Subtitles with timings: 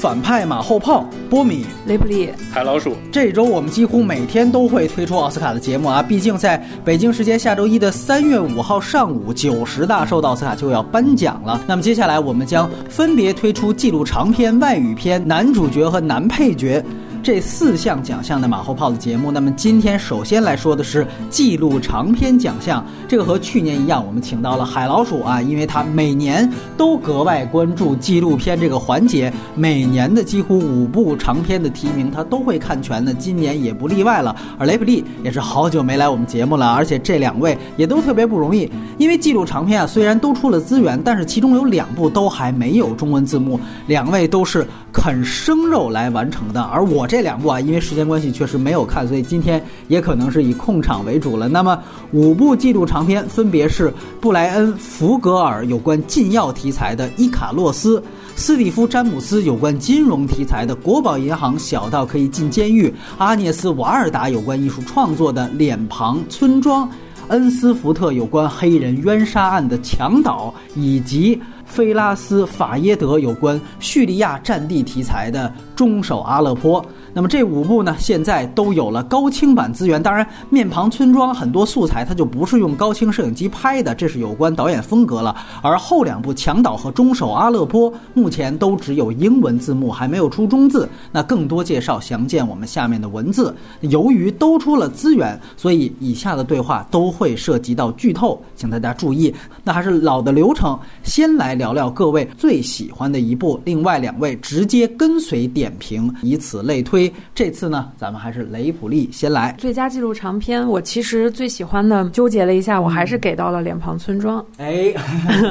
[0.00, 2.96] 反派马后炮，波米、雷布利、海老鼠。
[3.12, 11.60] 这周我们几乎每天都会推出奥斯卡的节目啊，毕竟在北京时间下周一的三月五号上午，九十大寿的奥斯卡就要颁奖了。
[11.66, 16.82] 那么接下来我们将分别推出纪录长片、外语片、男主角和男配角。
[17.22, 22.82] 这四项奖项的马后炮的节目，那么今天首先来说的是纪录长片奖项。
[23.06, 34.34] 这个和去年一样，我们请到了海老鼠啊，因为他每年都格外关注纪录片这个环节，每年的几乎五部长片的提名他都会看全的，今年也不例外了。
[34.58, 47.06] 而雷普利也是好久没来我们节目了，而且这两位也都特别不容易，因为纪录长片啊虽然都出了资源，但是其中有两部都还没有中文字幕，两位都是啃生肉来完成的，而我。
[47.10, 51.48] 这两部啊，因为时间关系确实没有看，所以今天也可能是以控场为主了。
[51.48, 51.76] 那么
[52.12, 57.98] 五部纪录长片分别是布莱恩·福格尔有关禁药题材的《伊卡洛斯》，
[58.36, 62.88] 斯蒂夫·詹姆斯有关金融题材的《国宝银行小到可以进监狱》，
[63.18, 66.86] 阿涅斯·瓦尔达有关艺术创作的《脸庞村庄》，
[67.26, 71.40] 恩斯福特有关黑人冤杀案的《强岛》，以及。
[71.70, 80.02] 菲拉斯·法耶德有关叙利亚战地题材的《中手阿勒颇》，那么这五部呢，现在都有了高清版资源。
[80.02, 85.36] 当然，《面庞村庄》很多素材它就不是用高清摄影机拍的，这是有关导演风格了。
[85.62, 90.88] 而后两部《强岛》和《中手阿勒颇》目前都只有英文字幕，还没有出中字。
[91.12, 93.54] 那更多介绍详见我们下面的文字。
[93.82, 99.32] 由于都出了资源，所以以下的对话都会涉及到剧透，请大家注意。
[99.62, 101.50] 那还是老的流程，先来。
[101.60, 106.99] 聊聊各位最喜欢的一部，另外两位直接跟随点评，以此类推。
[107.34, 109.54] 这次呢，咱们还是雷普利先来。
[109.58, 114.40] 最佳纪录长片，我其实最喜欢的，纠结了一下，我还是给到了《脸庞村庄》。
[114.58, 114.92] 哎，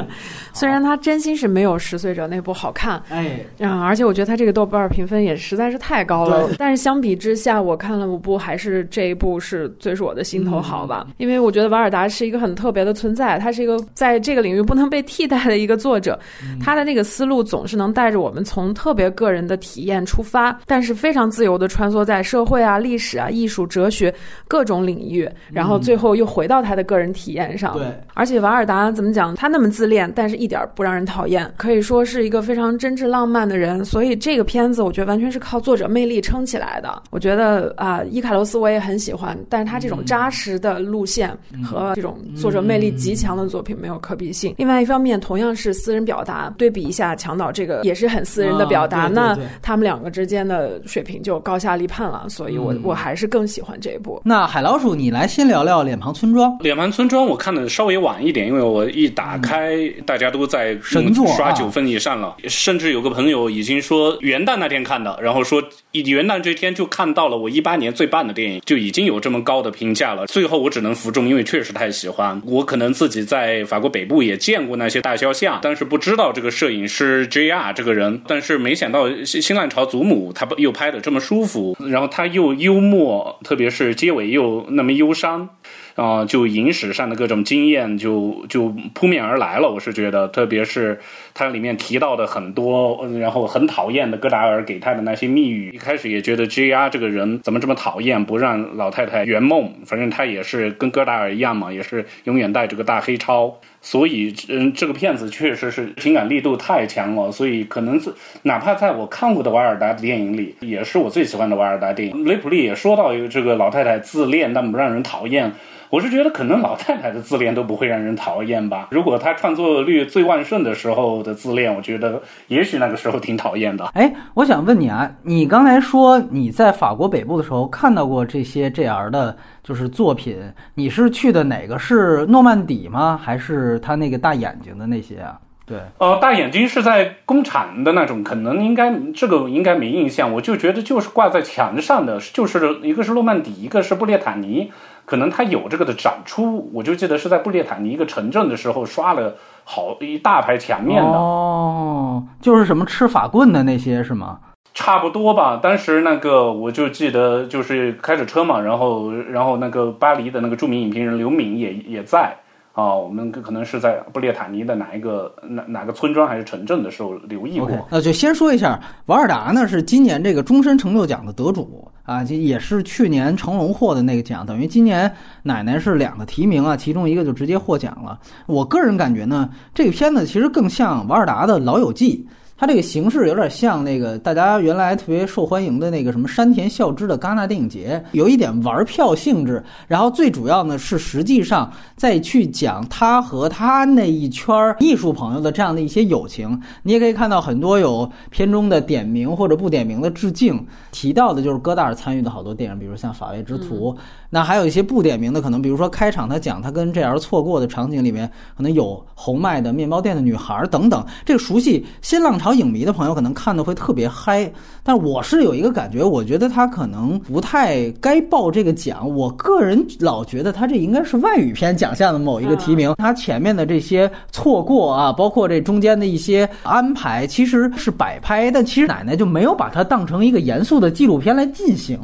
[0.52, 6.50] 虽然它真心是没有《十岁者》那部好看，哎，嗯，而且我觉得它这个豆瓣评分也实在是太高了。
[6.58, 11.06] 但是相比之下，我看了五部，还是这一部是最是我的心头好吧？
[11.18, 16.00] 因为我觉得瓦尔达是一个很特别的存在，他是一个在这个领域不能被替代的一个作。
[16.00, 16.18] 者，
[16.58, 24.14] 他的那个思路总是能带着我们从特别个人的体验出发，但是非常自由的穿梭在社会啊、历史啊、艺术、哲学
[24.46, 27.76] 各种领域，然后最后又回到他的个人体验上。
[27.76, 29.34] 对，而且瓦尔达怎么讲？
[29.34, 33.84] 他那么自恋，但是一点不让人讨厌，可以说是一个非常真挚浪漫的人。
[33.84, 37.02] 所以这个片子我觉得完全是靠作者魅力撑起来的。
[37.10, 44.54] 我觉得啊，伊卡洛斯我也很喜欢，但是他这种扎实的路线和这种作者魅力极强的作品没有可比性。
[44.58, 45.70] 另外一方面，同样是。
[45.80, 54.22] 私人表达对比一下，强岛这个也是很私人的表达，那他们两个之间的水平就高下立判了，所以我我还是更喜欢这一部。
[54.24, 56.50] 那海老鼠，你来先聊聊《脸庞村庄》。
[56.62, 59.76] 《脸庞村庄》我看的稍微晚一点，因为我一打开，
[60.06, 65.60] 大家都在神作刷九分以上了，甚至有个朋友已经说元旦那天看的，然后说
[65.92, 70.26] 元旦这天就看到了我一八年最棒的电影，就已经有这么高的评价了。
[70.26, 72.40] 最后我只能服众，因为确实太喜欢。
[72.46, 75.80] 我可能自己在法国北部也见过那些大肖像，但是。
[75.80, 77.72] 是不知道这个摄影师 J.R.
[77.72, 85.50] 这个人，但是没想到新新浪潮祖母他又拍的这么舒服，然后他又幽默，特别是结尾又那么忧伤。
[85.96, 89.70] 啊，就影史上的各种经验就就扑面而来了。
[89.70, 91.00] 我是觉得，特别是
[91.34, 95.70] 它里面提到的很多，然后很讨厌的戈达尔给他的那些密语。
[95.74, 96.88] 一开始也觉得 J.R.
[96.90, 99.72] 这个人怎么这么讨厌，不让老太太圆梦。
[99.84, 103.54] 反正他也是跟戈达尔一样嘛，也是永远带着个大黑超。
[103.82, 107.32] 所以，嗯，这个片子确实是情感力度太强了。
[107.32, 108.12] 所以，可能是
[108.42, 112.24] 哪怕在我看过的瓦尔达的电影里，也是我最喜欢的瓦尔达电影。
[112.26, 115.50] 雷普利也说到，这个老太太自恋但不让人讨厌。
[115.88, 118.88] 我是觉得，可能老太太的自恋都不会让人讨厌吧。
[118.92, 123.84] 如果她创作率最旺盛的时候的自恋，我觉得也许那个时候挺讨厌的。
[123.94, 130.36] 哎，我想问你啊，你刚才说你在法国北部的时候看到过这些 JR 的，就是作品，
[130.74, 133.18] 你是去的哪个是诺曼底吗？
[133.22, 135.38] 还是他那个大眼睛的那些啊？
[135.66, 140.32] 对，呃，大眼睛是在工厂的那种，可能应该这个应该没印象。
[140.32, 144.72] 我就觉得就是挂在墙上的，就是一个是诺曼底，一个是布列塔尼。
[145.04, 149.34] 可能他有这个的展出，我就记得是在布列塔尼一个城镇的时候刷了
[149.72, 154.40] 好一大排墙面的哦，就是什么吃法棍的那些是吗？
[154.74, 155.60] 差不多吧。
[155.62, 162.36] 当时那个我就记得就是开着车嘛，然后然后那个巴黎的那个著名影评人刘敏也也在。
[162.80, 167.70] 啊，我们可能是在布列塔尼的哪一个哪哪个村庄还是城镇的时候留意过。
[167.90, 175.12] 那就先说一下，瓦尔达呢是今年这个终身成就奖的得主啊，也是去年成龙获的那个奖，等于今年
[175.42, 178.18] 奶奶是两个提名啊，其中一个就直接获奖了。
[178.46, 182.26] 我个人感觉呢，这个片子其实更像瓦尔达的《老友记》。
[182.60, 189.64] 它这个形式有点像那个大家原来特别受欢迎的那个什么山田孝之的戛纳电影节，有一点玩票性质。
[189.88, 196.60] 然后最主要呢是实际上再去讲他和他那一圈儿艺术朋友的这样的一些友情。
[196.82, 200.62] 你也可以看到很多有片中的点名或者不点名的致敬，
[200.92, 203.94] 提到的就是戈达尔参与的好多电影，比如像《法外之徒》。
[204.30, 211.04] 那还有一些不点名的，可能比如说开场他讲他跟 JL 错过的场景里面，可能有红麦的面包店的女孩等等。
[211.26, 212.54] 这个熟悉新浪潮。
[212.60, 219.08] 影迷的朋友可能看的会特别嗨，但我是有一个感觉，我觉得他可能不太该报这个奖。
[219.08, 222.92] 我个人老觉得他这应该是外语片奖项的某一个提名。
[222.98, 231.98] 他前面的这些错过啊，包括这中间的一些安排，其实是摆拍，但其实奶奶就没有把它当成一个严肃的纪录片来进行。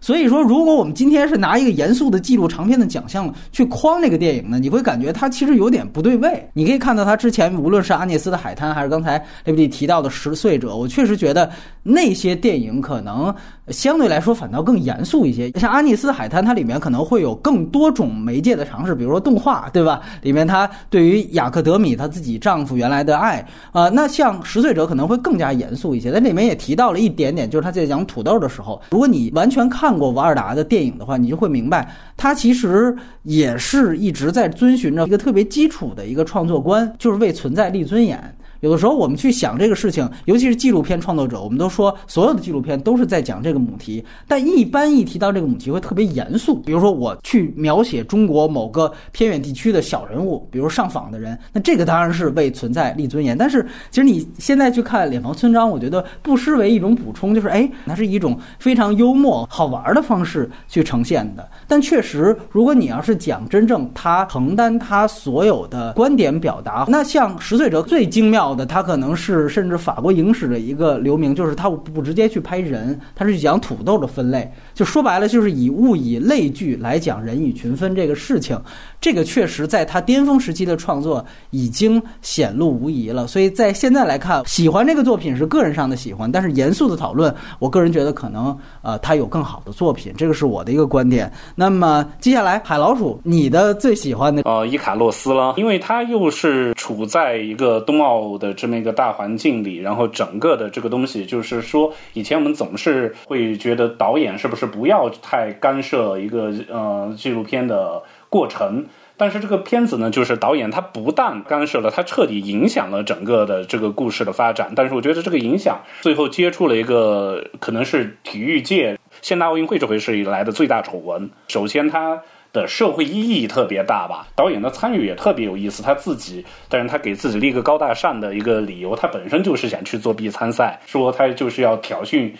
[0.00, 6.48] 所以说，如果我们今天是拿一个严肃的记录长片的奖项去框这个电影呢，你会感觉它其实有点不对位。
[6.54, 11.50] 你可以看到它之前无论是阿涅斯的海滩，还是刚才雷布利提到的十岁者，我确实觉得
[11.82, 13.34] 那些电影可能
[13.70, 15.50] 相对来说反倒更严肃一些。
[15.52, 20.02] 像阿涅斯海滩，它里面可能会有更多种媒介的尝试，比如说动画，对吧？
[20.22, 26.10] 里面它对于雅克德米她自己丈夫原来的爱啊，那像十岁者可能会更加严肃一些。
[26.10, 29.60] 那里面也提到了一点点，就是他在讲土豆的时候，如果你完全。
[29.70, 38.18] 看过瓦尔达的电影的话，你就会明白，他其实也是一直在遵循着一个特别基础的一个创作观，就是为存在立尊严。
[38.60, 46.56] 有的时候我们去想这个事情，尤其是纪录片创作者，我们都说所有的纪录片都是在讲这个母题，但一般一提到这个母题会特别严肃。
[46.56, 53.36] 比如说我去描写中国某个偏远地区的小人物，比如上访的人，那这个当然是为存在立尊严。
[53.36, 61.48] 但是其实你现在去看《脸庞村章》，我觉得不失为一种补充，就是哎，那是一种非常幽默好玩的方式去呈现的。
[61.66, 68.49] 但确实，如果你要是讲真正他承担他所有的观点表达，那像《十岁者》最精妙。
[68.54, 74.50] 的他可能是甚至法国影史的一个留名，就是他不直接去拍人，他是讲土豆的分类，
[74.80, 78.58] 就说白了就是以物以类聚来讲人以群分这个事情。
[78.98, 91.30] 这个确实在他巅峰时期的创作已经显露无遗了，所以在现在来看，喜欢这个作品是个人上的喜欢，但是严肃的讨论，我个人觉得可能呃他有更好的作品，这个是我的一个观点。
[91.54, 108.02] 那么接下来海老鼠，你的最喜欢的呃伊卡洛斯了，因为他又是处在一个冬奥的这么一个大环境里，然后整个的这个东西就是说，以前我们总是会觉得导演是不是不要太干涉一个呃纪录片的。
[108.30, 108.86] 过程，
[109.16, 114.72] 但是这个片子呢，就是导演他不但干涉了，他彻底影响了整个的这个故事的发展。
[114.76, 121.28] 但是我觉得这个影响最后接触了一个可能是体育界现代奥运会这回事以来的最大丑闻。
[121.48, 122.22] 首先，它
[122.52, 125.82] 的社会意义特别大吧，导演的参与也特别有意思。
[125.82, 132.30] 他自己，但是他给自己立个高大上的一个理由，他本身就是想去作弊参赛，说他就是要挑衅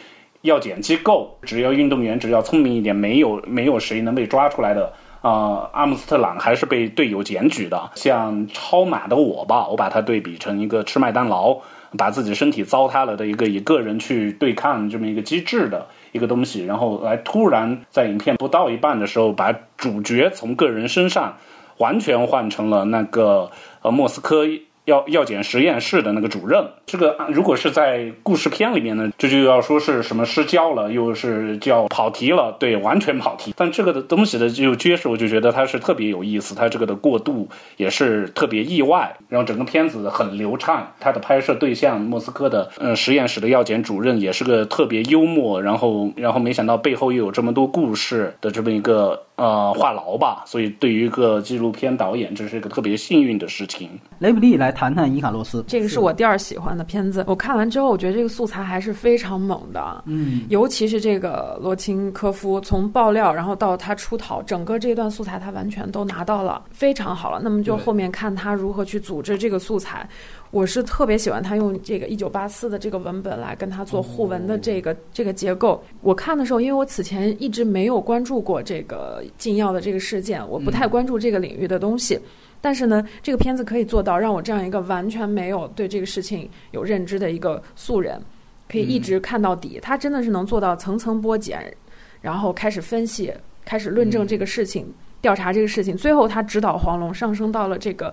[0.43, 4.93] 药检机构，只要运动员只要聪明一点，没有没有谁能被抓出来的。
[5.21, 7.91] 啊，阿姆斯特朗还是被队友检举的。
[7.95, 11.59] 像超马的我吧，我把它对比成一个吃麦当劳，
[11.99, 21.37] 把自己身体糟蹋了的一个以个人去对抗这么一个机制的一个东西，然后来突然在影片不到一半的时候，把主角从个人身上
[21.77, 23.51] 完全换成了那个
[23.83, 24.47] 呃莫斯科。
[24.91, 33.55] 药药检实验室的那个主任，这个如果是在故事片里面呢，这就要说是什么失焦了，又是叫跑题了，对，完全跑题。
[33.57, 40.93] 但这个的东西的就揭示，我就觉得它是特别有意思，它这个的过渡也是特别意外，然后整个片子很流畅。
[40.99, 49.23] 它的拍摄对象莫斯科的呃实验室的药检主任也是个特别幽默，然后然后没想到背后又有这么多故事的这么一个。
[49.41, 53.89] 呃，话痨吧，所以对于一个纪录片导演，这是一个特别幸运的事情。
[54.19, 57.25] 雷布利来谈谈伊卡洛斯，这个是我第二喜欢的片子。
[57.27, 67.41] 我看完之后，我觉得这个素材还是非常猛的，嗯，尤其是这个罗钦科夫从爆料，然后到他出逃，整个这段素材他完全都拿到了，非常好了。
[67.43, 70.07] 那么就后面看他如何去组织这个素材。
[70.51, 75.81] 我是特别喜欢他用这个一九八四的这个文本来跟他做互文的这个这个结构。
[76.01, 82.19] 我看的时候，因为我此前一直没有关注过这个禁药的这个事件，我不太关注这个领域的东西。
[82.61, 88.21] 但是呢，这个片子可以做到让我这样一个完全没有对这个事情有认知的一个素人，
[88.69, 89.79] 可以一直看到底。
[89.81, 91.73] 他真的是能做到层层剥茧，
[92.21, 93.33] 然后开始分析，
[93.65, 94.93] 开始论证这个事情，
[95.23, 98.13] 调查这个事情，最后他指导黄龙上升到了这个。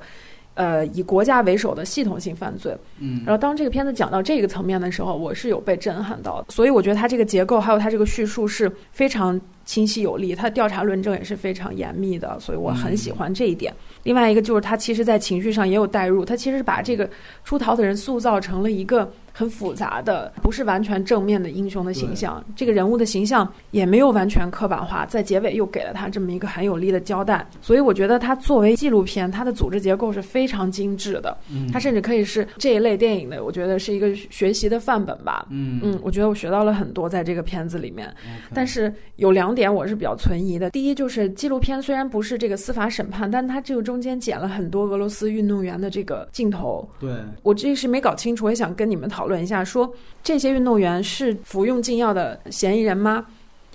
[0.57, 6.47] 呃，以国家为首的系统性犯罪，嗯，然后当这个片子讲到这个层面的时候，我是有被震撼到的。
[6.49, 13.71] 所以我觉得它这个结构还有它这个叙述是非常清晰有力，他的调查论证也是非常严密的，所以我很喜欢这一点。
[14.01, 17.07] 另外一个就是他其实在情绪上也有代入，他其实把这个
[17.43, 19.07] 出逃的人塑造成了一个。
[19.37, 22.43] 很复杂的，不是完全正面的英雄的形象。
[22.55, 27.47] 这个人物的形象也没有完全刻板化，在结尾又给了他这么一个很有力的交代。
[27.61, 31.37] 所以我觉得他作为纪录片，它的组织结构是非常精致的。
[31.51, 35.45] 嗯，它甚至可以是这一类电影的，我觉得是一个学习的范本吧。
[35.51, 38.11] 嗯嗯，我觉得我学到了很多在这个片子里面。
[38.55, 40.69] 但是有两点我是比较存疑的。
[40.69, 46.89] 第一就是纪录片虽然不是这个司法审判，但它这个中间剪了很多俄罗斯运动员的这个镜头。
[46.97, 47.11] 对
[47.43, 49.17] 我这是没搞清楚，我也想跟你们讨。
[49.17, 53.25] 讨论一下，说这些运动员是服用禁药的嫌疑人吗？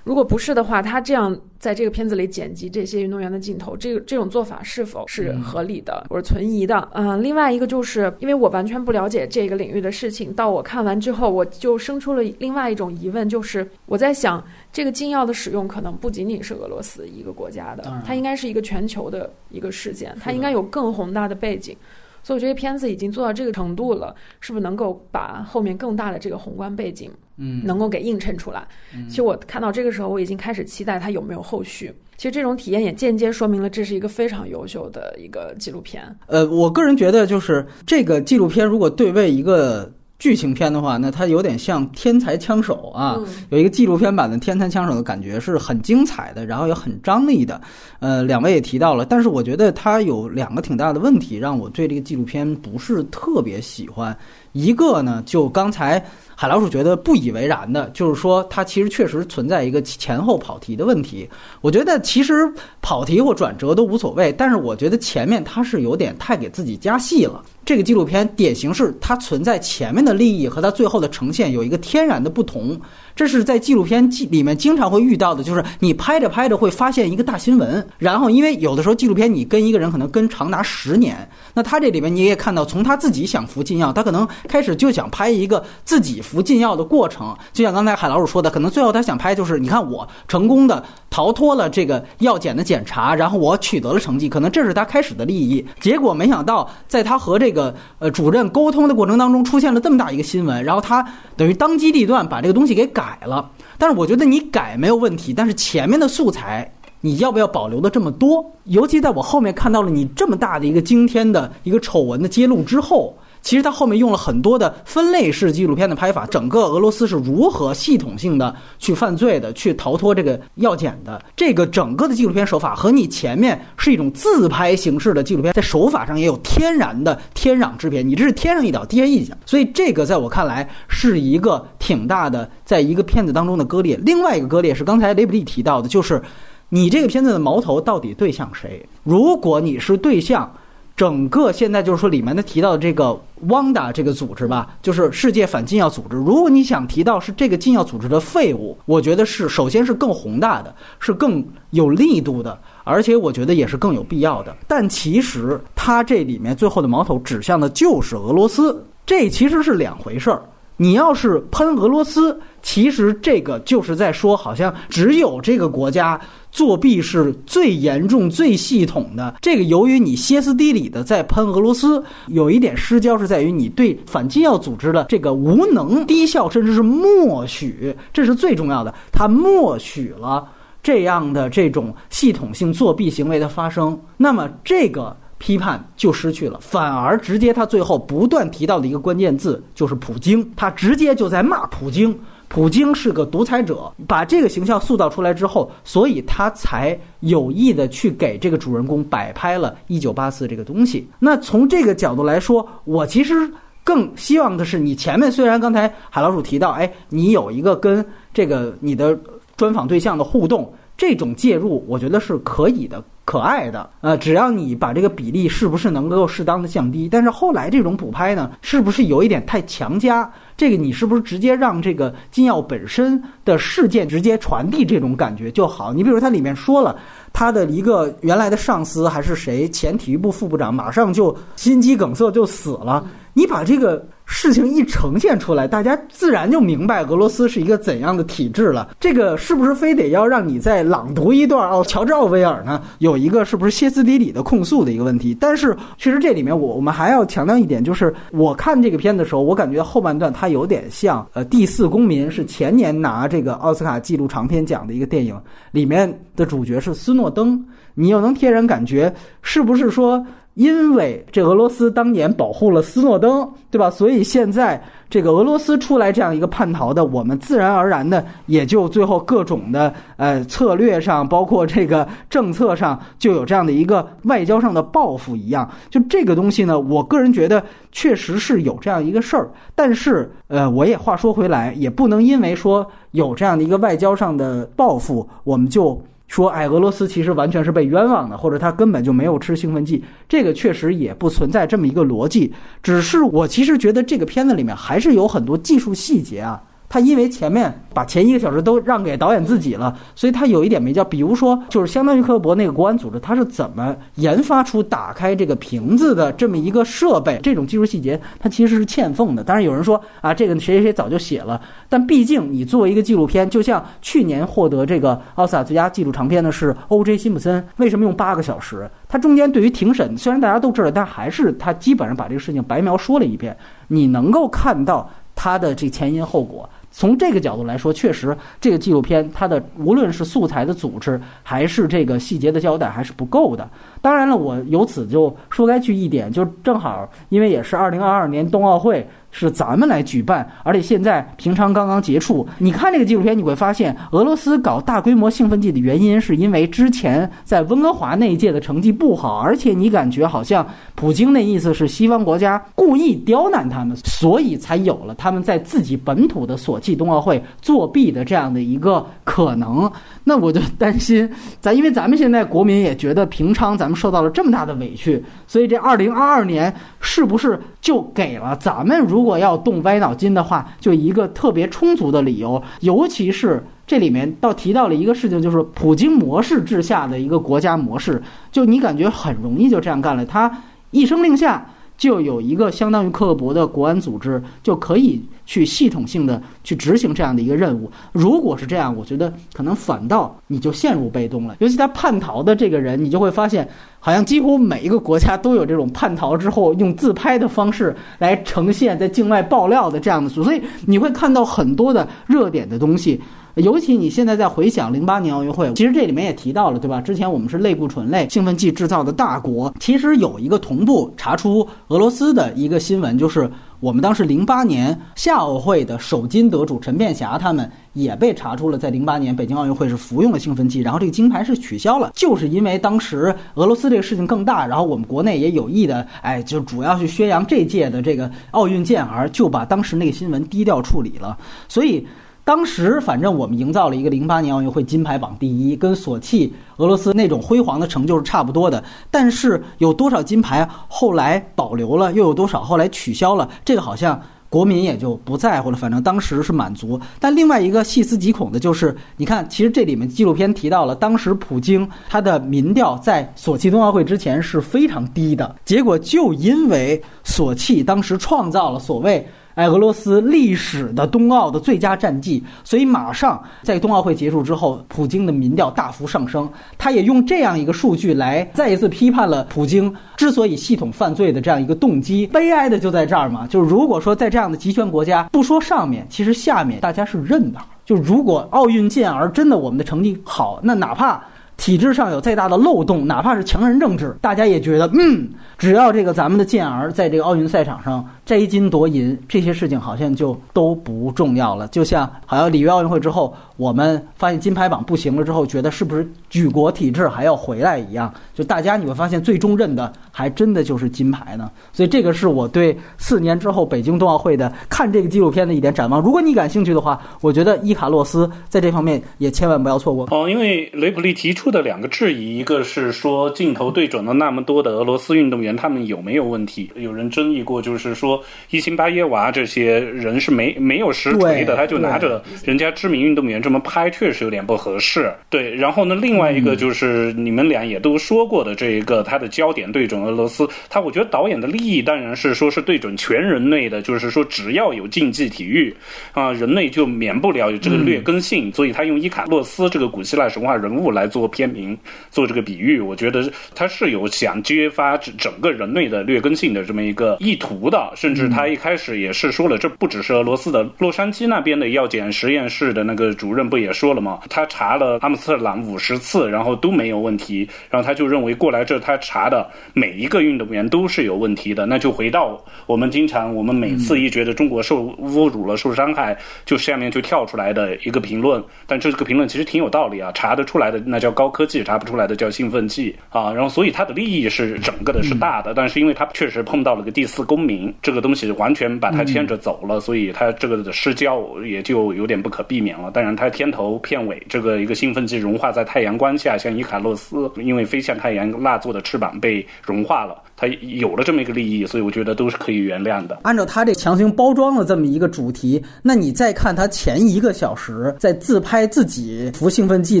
[0.04, 6.06] 如果不是的话，他这样在这个片子里剪辑这些运动员的镜头，这个这种做法是否是合理的？
[6.08, 6.88] 我是存疑的。
[6.92, 21.76] 嗯，另外一个就是因为我完全不了解这个领域的事情，到我看完之后，我就生出了另外一种疑问，就是我在想，这个禁药的使用可能不仅仅是俄罗斯一个国家的，它应该是一个全球的一个事件，它应该有更宏大的背景。
[22.22, 28.68] 所以我觉得片子已经做到这个程度了，是不是能够把后面更大的这个宏观背景，嗯，能够给映衬出来？
[29.08, 31.92] 其实我看到这个时候，我已经开始期待它有没有后续。
[32.18, 36.04] 其实这种体验也间接说明了这是一个非常优秀的一个纪录片。
[36.26, 39.90] 呃，我个人觉得就是这个纪录片如果对位一个。
[40.20, 47.58] 剧情片的话，那它有点像《天才枪手》啊，有一个纪录片版的《天才枪手》的感觉，是很精彩的，然后也很张力的。
[48.00, 54.16] 呃，两位也提到了，但是我觉得它有两个挺大的问题，让我对这个纪录片不是特别喜欢。
[54.52, 56.04] 一个呢，就刚才
[56.40, 61.28] 海老鼠觉得不以为然的，就是说它其实确实存在一个前后跑题的问题。
[61.60, 67.44] 我觉得其实跑题或转折都无所谓，但是我觉得前面它是有点太给自己加戏了。
[67.62, 72.80] 这个纪录片典型是它存在前面的利益和它最后的呈现有一个天然的不同，
[73.14, 97.74] 这是在纪录片记里面经常会遇到的，就是你拍着拍着会发现一个大新闻，然后因为有的时候纪录片你跟一个人可能跟长达十年，那他这里面你也看到，从他自己想服禁药，他可能开始就想拍一个自己服禁药的过程，就像刚才海老鼠说的，可能最后他想拍就是你看我成功的逃脱了这个药检的检查，然后我取得了成绩，可能这是他开始的利益，结果没想到在他和这个。
[97.98, 101.06] 呃，主任沟通的过程当中出现了这么大一个新闻，然后他
[101.36, 103.50] 等于当机立断把这个东西给改了。
[103.76, 106.70] 但是我觉得你改没有问题，但是前面的素材
[107.00, 108.44] 你要不要保留的这么多？
[108.64, 113.14] 尤其在我后面看到了你这么大的一个惊天的一个丑闻的揭露之后。
[113.42, 121.22] 其实他后面用了很多的分类式纪录片的拍法，整个俄罗斯是如何系统性的去犯罪的，去逃脱这个药检的。
[121.34, 128.02] 这个整个的纪录片手法和你前面是一种自拍形式的纪录片，在手法上也有天然的天壤之别。
[128.02, 133.98] 你这是天上一脚，地下一脚，所以这个在我看来是一个挺大的，在一个片子当中的割裂。
[134.04, 136.22] 另外一个割裂是刚才雷布利提到的，就是
[136.68, 138.86] 你这个片子的矛头到底对向谁？
[139.02, 140.52] 如果你是对象。
[141.00, 146.14] 整个现在就是说，里面的提到的这个汪达这个组织吧，就是世界反禁药组织。
[146.14, 154.54] 如果你想提到是这个禁药组织的废物，我觉得是首先是更宏大的，是更有力度的，而且我觉得也是更有必要的。
[154.68, 160.42] 但其实它这里面最后的矛头指向的就是俄罗斯，这其实是两回事儿。
[160.76, 169.34] 你要是喷俄罗斯，其实这个就是在说，好像只有这个国家作弊是最严重、最系统的。
[169.40, 178.94] 这个由于你歇斯底里的在喷俄罗斯，有一点失焦，是在于你对反禁药组织的这个无能、低效，甚至是默许，这是最重要的。
[179.12, 180.46] 他默许了
[180.82, 185.16] 这样的这种系统性作弊行为的发生，那么这个。
[185.42, 192.14] 批判就失去了，反而直接他最后不断提到的一个关键字就是普京，他直接就在骂普京，
[192.50, 201.08] 普京是个独裁者，把这个形象塑造出来之后，所以他才有意的去给这个主人公摆拍了一九八四这个东西。
[201.20, 203.48] 那从这个角度来说，我其实
[203.84, 208.04] 更希望的是，你前面虽然刚才海老鼠提到，哎，你有一个跟
[208.34, 209.16] 这个你的
[209.56, 210.70] 专访对象的互动。
[210.96, 213.88] 这种介入，我觉得是可以的、可爱的。
[214.00, 217.08] 呃，只要你把这个比例是不是能够适当的降低？
[217.08, 220.28] 但是后来这种补拍呢，是不是有一点太强加？
[220.56, 225.92] 这个你是不是直接让这个禁药本身的事件直接传递这种感觉就好？
[225.92, 226.98] 你比如它里面说了，
[227.32, 233.06] 他的一个原来的上司还是谁，前体育部副部长，马上就心肌梗塞就死了。
[233.32, 234.04] 你把这个。
[234.32, 238.88] 事情一呈现出来，大家自然就明白俄罗斯是一个怎样的体制了。
[239.00, 241.84] 这个是不是非得要让你再朗读一段哦？
[241.86, 242.80] 乔治奥威尔呢？
[242.98, 245.36] 有一个是不是歇斯底里的控诉的一个问题？
[245.38, 255.36] 但是其实这里面我我们还要强调一点，就是我看这个片的时候，我感觉后半段它有点像呃《第四公民》，是前年拿这个奥斯卡纪录长片奖的一个电影，
[255.72, 257.62] 里面的主角是斯诺登，
[257.94, 260.24] 你又能天然感觉是不是说？
[260.54, 263.88] 因为这俄罗斯当年保护了斯诺登，对吧？
[263.88, 275.68] 所以现在这个俄罗斯出来这样一个叛逃的，我们自然而然的也就最后各种的呃策略上，包括这个政策上，就有这样的一个外交上的报复一样。
[275.88, 279.50] 就这个东西呢，我个人觉得确实是有这样一个事儿。
[279.74, 286.00] 但是呃，我也话说回来，也不能因为说有这样的一个外交上的报复，我们就。
[286.30, 292.52] 说，哎，俄罗斯其实完全是被冤枉的，或者他根本就没有吃兴奋剂，这个确实也不存在这么一个逻辑。
[292.84, 296.62] 只是我其实觉得这个片子里面还是有很多技术细节啊。
[296.90, 301.04] 他因为前面把前一个小时都让给导演自己了，所以他有一点没教。
[301.04, 307.38] 比如说，就是相当于科博那个国安组织，他是怎么研发出打开这个瓶子的这么一个设备？
[307.44, 309.44] 这种技术细节，它其实是欠奉的。
[309.44, 317.16] 当然有人说啊，这个谁谁谁早就写了，但毕竟你作为一个纪录片，就像去年获得这个奥斯卡最佳纪录长片的是 O.J.
[317.16, 318.90] 辛普森，为什么用八个小时？
[319.08, 323.56] 他中间对于庭审，虽然大家都知道，但还是他基本上把这个事情白描说了一遍。
[323.86, 326.68] 你能够看到他的这前因后果。
[326.90, 333.68] 从这个角度来说，确实这个纪录片它的无论是素材的组织，还是这个细节的交代，还是不够的。
[334.02, 339.06] 当然了，我由此就说该去一点，就正好因为也是二零二二年冬奥会。
[339.30, 342.46] 是咱们来举办，而且现在平昌刚刚结束。
[342.58, 359.90] 你看这个纪录片，你会发现俄罗斯搞大规模兴奋剂的原因，是因为之前在温哥华那一届的成绩不好，而且你感觉好像普京那意思是西方国家故意刁难他们，所以才有了他们在自己本土的索契冬奥会作弊的这样的一个可能。
[360.24, 361.28] 那我就担心，
[361.60, 368.98] 咱因为咱们现在国民也觉得平昌咱们受到了这么大的委屈，所以这二零二二年是不是就给了咱们？
[369.00, 372.62] 如如果要动歪脑筋的话，就一个特别充足的理由。
[372.80, 380.50] 尤其是这里面倒提到了一个事情，就是普京模式之下的一个国家模式，就你感觉很容易就这样干了，他
[380.90, 381.66] 一声令下。
[382.00, 387.92] 就有一个相当于克格勃的国安组织，就可以去系统性的去执行这样的一个任务。
[388.10, 391.56] 如果是这样，我觉得可能反倒你就陷入被动了。
[391.58, 403.20] 尤其他叛逃的这个人，你就会发现，好像几乎每一个国家都有这种叛逃之后用自拍的方式来呈现在境外爆料的这样的，所以你会看到很多的热点的东西。
[403.60, 407.00] 尤其你现在在回想零八年奥运会，其实这里面也提到了，对吧？
[407.00, 431.36] 之前我们是类固醇类兴奋剂制造的大国，其实有一个同步查出俄罗斯的一个新闻，就是我们当时零八年夏奥会的首金得主陈变霞他们也被查出了在零八年北京奥运会是服用了兴奋剂，然后这个金牌是取消了，就是因为当时俄罗斯这个事情更大，然后我们国内也有意的，哎，就主要去宣扬这届的这个奥运健儿，就把当时那个新闻低调处理了，
[431.68, 432.06] 所以。
[432.50, 438.82] 当时反正我们营造了一个零八年奥运会金牌榜第一，跟索契俄罗斯那种辉煌的成就是差不多的。
[439.08, 445.76] 但是有多少金牌后来保留了，又有多少后来取消了，这个好像国民也就不在乎了。
[445.76, 447.00] 反正当时是满足。
[447.20, 459.24] 但另外一个细思极恐的就是，你看，其实这里面纪录片提到了，当时普京他的民调在索契冬奥会之前是非常低的，结果就因为索契当时创造了所谓。
[459.60, 466.48] 哎，俄罗斯历史的冬奥的最佳战绩，所以马上在冬奥会结束之后，普京的民调大幅上升。
[466.78, 472.26] 他也用这样一个数据来再一次批判了普京之所以系统犯罪的这样一个动机。
[472.28, 477.58] 悲哀的就在这儿嘛，就是如果说在这样的集权国家，不说上面，其实下面大家是认的。
[477.84, 481.22] 就如果奥运健儿真的我们的成绩好，那哪怕。
[481.56, 491.66] 体制上有再大的漏洞，哪怕是强人政治，大家也觉得，嗯，只要这个咱们的健儿在这个奥运赛场上摘金夺银，这些事情好像就都不重要了。
[491.66, 498.14] 就像好像里约奥运会之后，我们发现金牌榜不行了之后，觉得是不是举国体制还要回来一样？
[498.32, 501.50] 就大家你会发现，最终认的还真的就是金牌呢。
[501.72, 506.00] 所以这个是我对四年之后北京冬奥会的看这个纪录片的一点展望。
[506.00, 510.06] 如果你感兴趣的话，我觉得伊卡洛斯在这方面也千万不要错过。
[510.12, 511.50] 哦，因为雷普利提出。
[511.50, 516.70] 的两个质疑，一个是说镜头对准了那么多的俄罗斯运动员，他们有没有问题？
[516.76, 525.12] 有人争议过，就是说说伊辛巴耶娃这些人是没没有实锤的，他就拿着人家知名运动员这么拍，确实有点不合适。
[525.28, 535.74] 对，然后呢，另外一个就是你们俩也都说过的这一个，他的焦点对准俄罗斯，他我觉得导演的利益当然是说是对准全人类的，就是说只要有竞技体育
[536.12, 541.76] 啊，人类就免不了有这个劣根性，所以他用伊卡洛斯这个古希腊神话人物来做片名，
[542.10, 554.18] 做这个比喻，我觉得他是有想揭发整个人类的劣根性的这么一个意图的，甚至他一开始也是说了，这不只是俄罗斯的洛杉矶那边的药检实验室的那个主任不也说了吗？
[554.28, 572.92] 他查了阿姆斯特朗五十次，然后都没有问题，然后他就认为过来这他查的每一个运动员都是有问题的，那就回到我们经常我们每次一觉得中国受侮辱了、受伤害，就下面就跳出来的一个评论，但这个评论其实挺有道理啊，查得出来的那叫高科技，查不出来的叫兴奋剂。
[573.10, 582.90] 啊，然后所以他的利益是整个的是大的，但是因为他确实碰到了个第四公民，这个东西完全把它牵着走了，所以它这个的失焦也就有点不可避免了。
[582.90, 590.22] 当然，它片头片尾这个一个兴奋剂融化在太阳光下，像伊卡洛斯因为飞向太阳蜡做的翅膀被融化了。
[590.40, 593.18] 他有了这么一个利益，所以我觉得都是可以原谅的。
[593.24, 600.00] 按照他这强行包装了这么一个主题，那你再看他前一个小时在自拍自己服兴奋剂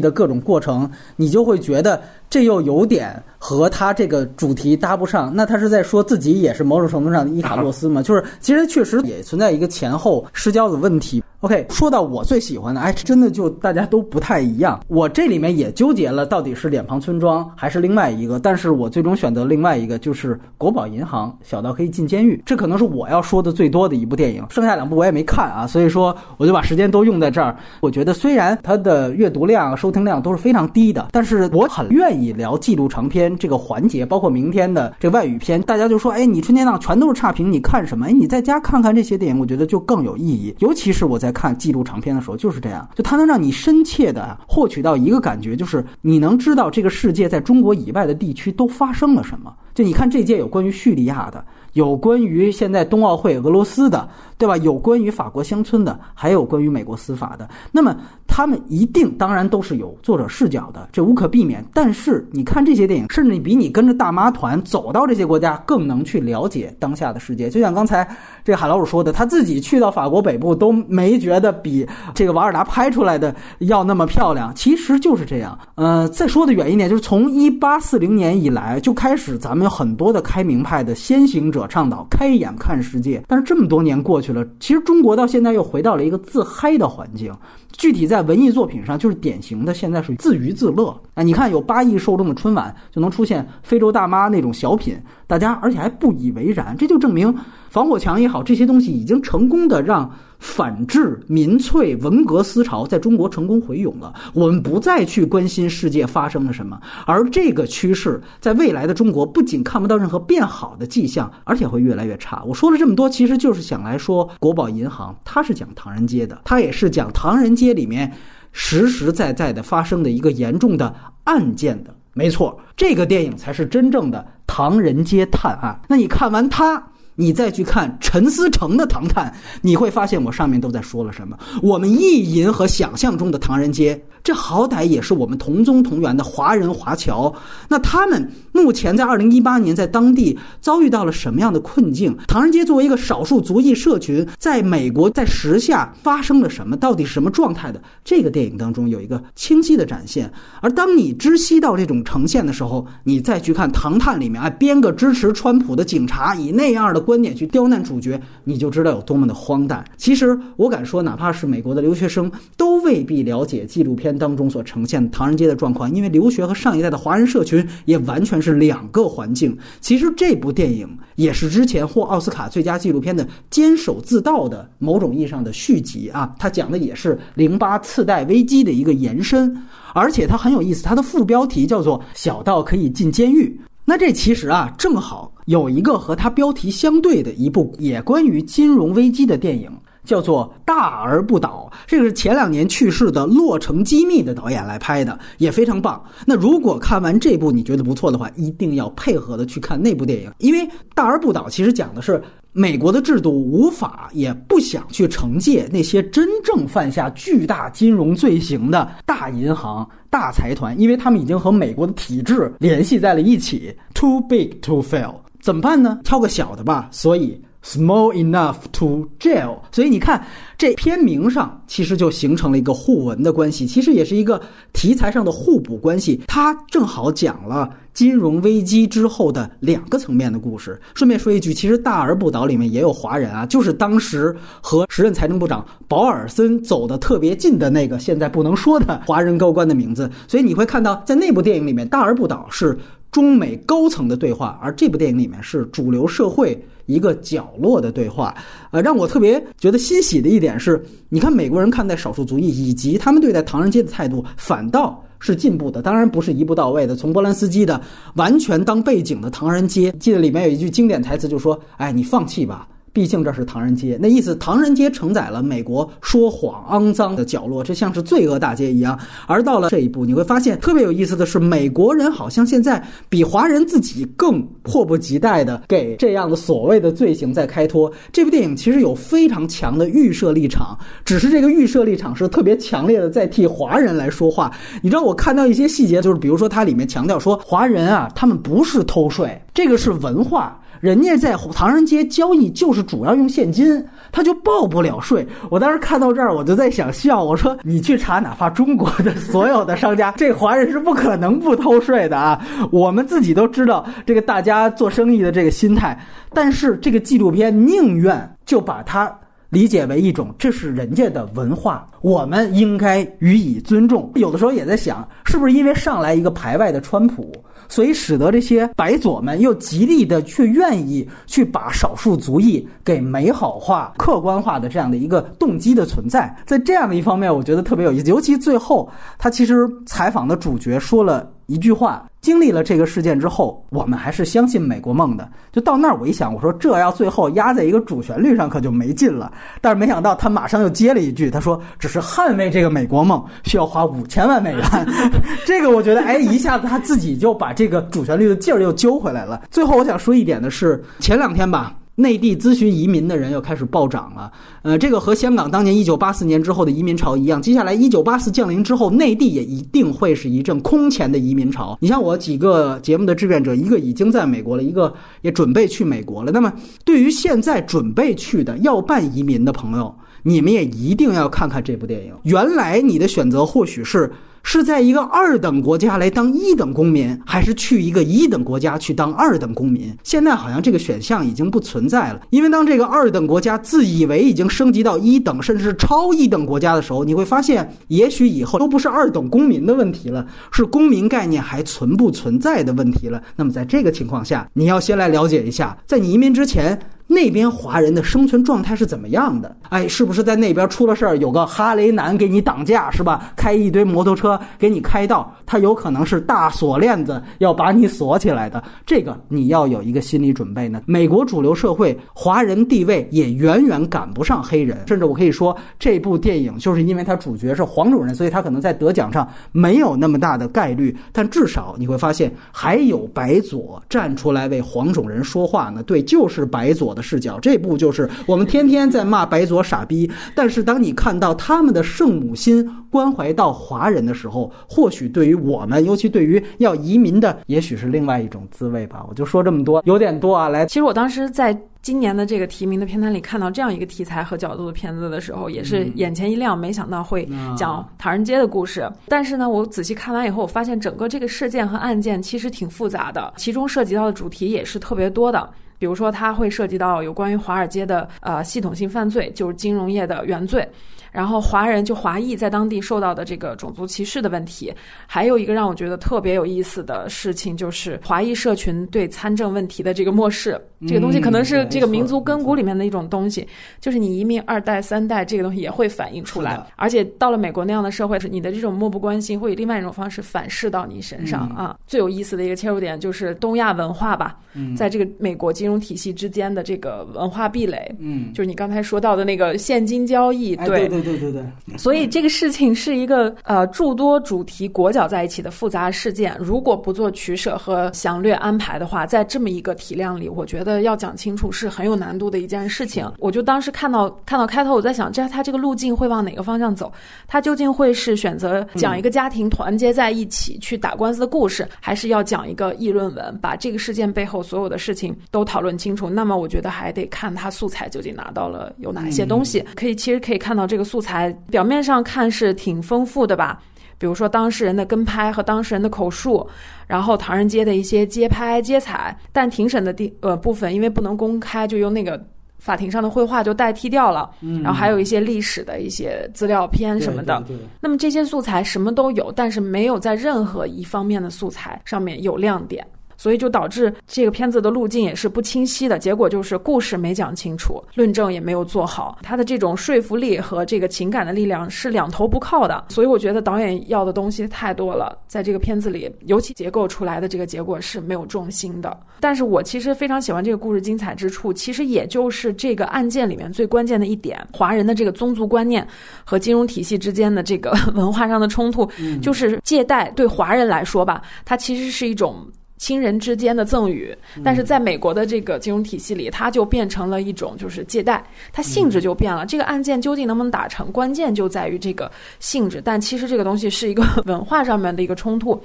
[0.00, 2.00] 的各种过程，你就会觉得
[2.30, 5.30] 这又有点和他这个主题搭不上。
[5.36, 8.00] 那他是在说自己也是某种程度上的伊卡洛斯吗？
[8.02, 11.22] 就是其实确实也存在一个前后失焦的问题。
[11.40, 14.78] OK，说到我最喜欢的，哎，真的就大家都不太一样。
[14.88, 18.38] 我这里面也纠结了，到底是脸庞村庄还是另外一个？
[18.38, 22.42] 但是我最终选择另外一个，就是国宝银行，小到可以进监狱。
[22.44, 24.44] 这可能是我要说的最多的一部电影。
[24.50, 27.56] 剩下两部我也没看啊，所以说我就把时间都用在这儿。
[27.80, 35.58] 我觉得虽然它的阅读量、收听量都是非常低的，但是我很愿意聊纪录长片这个环节，包括明天的这外语片。
[35.62, 38.08] 大家就说，哎，你春节档全都是差评，你看什么？
[38.08, 40.54] 哎，你在家看看这些电影，我觉得就更有意义。
[40.58, 41.29] 尤其是我在。
[41.32, 49.54] 看纪录长片的时候就是这样，就它能让你深切的获取到一个感觉，就是你能知道这个世界在中国以外的地区都发生了什么。
[49.72, 54.56] 就你看这届有关于叙利亚的，有关于现在冬奥会俄罗斯的，对吧？
[54.58, 57.48] 有关于法国乡村的，还有关于美国司法的。
[57.70, 57.96] 那么
[58.30, 61.64] 他们一定当然都是有作者视角的，这无可避免。
[61.74, 67.48] 但是你看这些电影，甚至比你跟着大妈团走到这些国家更能去了解当下的世界。
[67.50, 68.08] 就像刚才
[68.42, 74.52] 这个海老鼠说的，他自己去到法国北部都没觉得比这个瓦尔达拍出来的要那么漂亮。
[74.54, 75.58] 其实就是这样。
[75.74, 79.60] 呃，再说的远一点，就是从一八四零年以来就开始咱们。
[79.60, 87.30] 有很多的开明派的先行者倡导开眼看世界，但是这么多年过去了，其实中国到现在又回到了一个自嗨的环境。
[87.72, 91.22] 具体在文艺作品上，就是典型的现在是自娱自乐啊！
[91.22, 97.34] 你看，有八亿受众的春晚就能出现非洲大妈那种小品，大家而且还不以为然，这就证明
[97.70, 100.12] 防火墙也好，这些东西已经成功的让。
[100.40, 104.14] 反智、民粹、文革思潮在中国成功回涌了。
[104.32, 112.42] 我们不再去关心世界发生了什么，而这个趋势在未来的中国不仅看不到任何变好的迹象，而且会越来越差。
[112.46, 118.10] 我说了这么多，其实就是想来说，国宝银行它是讲唐人街的，它也是讲唐人街里面
[118.50, 121.94] 实实在在的发生的一个严重的案件的。
[122.14, 125.78] 没错，这个电影才是真正的唐人街探案。
[125.86, 126.82] 那你看完它。
[127.20, 129.26] 你再去看陈思诚的《唐探》，
[129.60, 131.38] 你会发现我上面都在说了什么。
[131.62, 134.02] 我们意淫和想象中的唐人街。
[134.22, 137.34] 这好歹也是我们同宗同源的华人华侨，
[137.68, 142.14] 那他们目前在二零一八年在当地遭遇到了什么样的困境？
[142.28, 146.76] 唐人街作为一个少数族裔社群，在美国在时下发生了什么？
[146.76, 147.80] 到底是什么状态的？
[148.04, 150.30] 这个电影当中有一个清晰的展现。
[150.60, 159.84] 而当你知悉到这种呈现的时候，你再去看《唐探》里面啊，编个支持川普的警察以那样的观点去刁难主角，你就知道有多么的荒诞。
[159.96, 164.16] 其实我敢说，哪怕是美国的留学生，都未必了解纪录片。
[164.16, 169.58] 当中所呈现唐人街的状况，因为留学和上一代的华人社群也完全是两个环境。
[169.80, 179.56] 其实这部电影也是之前获奥斯卡最佳纪录片的《坚守自盗》的某种意义上的续集啊，它讲的也是零八次贷危机的一个延伸，
[179.94, 183.58] 而且它很有意思，它的副标题叫做“小到可以进监狱”。
[183.84, 189.70] 那这其实啊，正好有一个和它标题相对的一部也关于金融危机的电影。
[190.02, 196.02] 叫做《大而不倒》，这个是前两年去世的《洛城机密》的导演来拍的，也非常棒。
[196.26, 200.60] 那如果看完这部你觉得不错的话，一定要配合的去看那部电影，因为
[200.94, 202.20] 《大而不倒》其实讲的是
[202.52, 216.00] 美国的制度无法也不想去惩戒那些真正犯下巨大金融罪行的大银行、大财团，因为他们已经和美国的体制联系在了一起，too big to fail，怎么办呢？
[216.02, 216.88] 挑个小的吧。
[216.90, 217.40] 所以。
[217.62, 224.40] Small enough to jail，所以你看这片名上其实就形成了一个互文的关系，其实也是一个
[224.72, 226.20] 题材上的互补关系。
[226.26, 230.80] 它正好讲了金融危机之后的两个层面的故事。
[230.94, 240.10] 顺便说一句，其实大而不倒里面也有华人啊，就是当时和时任财政部长保尔森走得特别近的那个现在不能说的华人高官的名字。
[240.26, 242.78] 所以你会看到，在那部电影里面，大而不倒是
[243.10, 246.60] 中美高层的对话，而这部电影里面是主流社会。
[246.86, 248.34] 一个角落的对话，
[248.72, 255.80] 呃，让我特别觉得欣喜的一点是，你看美国人看待少数族裔以及他们对待唐人街的态度，反倒是进步的。
[255.80, 256.96] 当然不是一步到位的。
[256.96, 257.80] 从波兰斯基的
[258.14, 262.66] 完全当背景的唐人街，记得里面有一句经典台词，就说：“哎，你放弃吧。”
[263.00, 268.98] 毕竟这是唐人街，那意思唐人街承载了美国说谎、肮脏的角落，这像是罪恶大街一样。
[269.26, 277.90] 而到了这一步，你会发现特别有意思的是，美国人好像现在比华人自己更迫不及待的给这样的所谓的罪行在开脱。
[278.12, 284.52] 这部电影其实有非常强的预设立场，只是这个预设立场是特别强烈的在替华人来说话。
[284.82, 290.58] 你知道，我看到一些细节，就是比如说它里面强调说，华人啊，他们不是偷税，这个是文化。
[290.80, 295.26] 人家在唐人街交易就是主要用现金，他就报不了税。
[295.50, 297.22] 我当时看到这儿，我就在想笑。
[297.22, 302.40] 我说：“你去查，哪怕中国的所有的商家，这华人是不可能不偷税的啊！
[302.72, 305.98] 我们自己都知道这个大家做生意的这个心态。
[306.32, 309.14] 但是这个纪录片宁愿就把它
[309.50, 314.10] 理解为一种，这是人家的文化，我们应该予以尊重。
[314.14, 317.30] 有的时候也在想，是不是因为上来一个排外的川普？”
[317.70, 328.10] 所以使得这些白左们又极力的去愿意去把少数族裔给美好化、客观化的这样的一个动机的存在，在这样的一方面，我觉得特别有意思。
[328.10, 331.26] 尤其最后，他其实采访的主角说了。
[331.50, 335.28] 一句话，经历了这个事件之后，我们还是相信美国梦的。
[335.50, 339.32] 就到那儿，我一想，我说这要最后压在一个主旋律上，可就没劲了。
[339.60, 344.62] 但是没想到他马上又接了一句，他说：“只是捍卫这个美国梦需要花五千万美元。
[345.44, 349.42] ”这个我觉得，哎，一下子他自己就把这个主旋律的劲儿又揪回来了。
[349.50, 351.74] 最后我想说一点的是，前两天吧。
[352.00, 354.32] 内地咨询移民的人又开始暴涨了，
[354.62, 361.76] 呃，这个和香港当年一九八四年之后的移民潮一样，接下来一九八四降临之后，内地也一定会是一阵空前的移民潮。
[361.80, 366.32] 你像我几个节目的志愿者，一个已经在美国了，一个也准备去美国了。
[366.32, 366.52] 那么，
[366.84, 372.14] 对于现在准备去的要办移民的朋友，你们也一定要看看这部电影。
[372.22, 374.10] 原来你的选择或许是。
[374.42, 379.94] 是在一个二等国家来当一等公民，还是去一个一等国家去当二等公民？
[380.02, 382.20] 现在好像这个选项已经不存在了。
[382.30, 393.22] 因为当这个二等国家自以为已经升级到一等，甚至是超一等国家的时候，你会发现，也许以后都不是二等公民的问题了，是公民概念还存不存在的问题了。
[393.36, 396.78] 那么在这个情况下，你要先来了解一下，在你移民之前。
[397.12, 399.56] 那边华人的生存状态是怎么样的？
[399.68, 403.32] 哎，是不是在那边出了事儿，有个哈雷男给你挡驾，是吧？
[403.34, 410.82] 开一堆摩托车给你开道，他有可能是大锁链子要把你锁起来的，这个你要有一个心理准备呢。
[410.86, 425.82] 美国主流社会华人地位也远远赶不上黑人，甚至我可以说，这部电影就是因为它主角是黄种人，所以他可能在得奖上没有那么大的概率，但至少你会发现还有白左站出来为黄种人说话呢。
[425.82, 426.99] 对，就是白左的。
[427.02, 439.04] 视角，这部就是我们天天在骂白左傻逼，但是当你看到他们的圣母心关怀到华人的时候，或许对于我们，尤其对于要移民的，也许是另外一种滋味吧。
[439.08, 440.48] 我就说这么多，有点多啊。
[440.48, 448.90] 来，其实我当时在今年的这个提名的片单里看到这样一个题材和角度的片子的时候，也是眼前一亮，没想到会讲唐人街的故事。
[449.08, 455.48] 但是呢，我仔细看完以后，我发现整个这个事件和案件其实挺复杂的，其中涉及到的主题也是特别多的。
[455.80, 460.68] 比如说，它会涉及到有关于华尔街的呃系统性犯罪，就是金融业的原罪。
[461.10, 464.72] 然后华人就华裔在当地受到的这个种族歧视的问题，
[465.06, 470.60] 还有一个让我觉得特别有意思的事情，就是华裔社群对参政问题的这个漠视。
[470.88, 473.46] 这个东西可能是这个民族根骨里面的一种东西，
[473.80, 476.58] 就是你移民二代三代，这个东西也会反映出来。
[476.76, 481.76] 而且到了美国那样的社会，是你的这种漠不关心，会以另外一种方式反噬到你身上啊。
[481.86, 484.38] 最有意思的一个切入点就是东亚文化吧，
[484.74, 487.94] 在这个美国金融体系之间的这个文化壁垒。
[487.98, 490.88] 嗯，就是你刚才说到的那个现金交易，对。
[491.02, 496.36] 对对对对，所以这个事情是一个呃诸多主题裹脚在一起的复杂事件。
[496.38, 503.10] 如果不做取舍和详略安排的话，在这么一个体量里，我觉得要讲清楚是很有难度的一件事情。
[503.18, 506.92] 我就当时看到看到开头，我在想，这他这个路径会往哪个方向走？
[507.26, 516.08] 他究竟会是选择讲一个家庭团结在一起去打官司的故事，还是要讲一个议论文，把这个事件背后所有的事情都讨论清楚？
[516.08, 519.64] 那么我觉得还得看他素材究竟拿到了有哪些东西。
[519.74, 523.62] 可以其实可以看到这个素材表面上看是挺丰富的吧。
[523.96, 526.44] 比如说当事人的跟拍和当事人的口述，
[526.88, 532.20] 然后唐人街的一些街拍街采，但庭审的地呃部分因为不能公开，就用那个
[532.58, 534.30] 法庭上的绘画就代替掉了。
[534.40, 537.40] 嗯，然后还有一些历史的一些资料片什么的。
[537.46, 542.84] 对对对那么这些素材什么都有，但是没有在任何一方面的素材上面有亮点。
[543.20, 552.86] 所以就导致这个片子的路径也是不清晰的，结果就是故事没讲清楚，论证也没有做好，他的这种说服力和这个情感的力量是两头不靠的。
[552.88, 558.98] 所以我觉得导演要的东西太多了，在这个片子里，尤其结构出来的这个结果是没有重心的。
[559.20, 565.86] 但是我其实非常喜欢这个故事精彩之处，其实也就是这个案件里面最关键的一点，华人的这个宗族观念
[566.24, 572.50] 和金融体系之间的这个 文化上的冲突，就是借贷对华人来说吧，它其实是一种。
[572.80, 579.44] 亲人之间的赠与，但是在美国的这个金融体系里，它就变成了一种就是借贷，它性质就变了。
[579.44, 582.80] 这个案件究竟能不能打成，关键就在于这个性质。
[582.82, 585.62] 但其实这个东西是一个文化上面的一个冲突。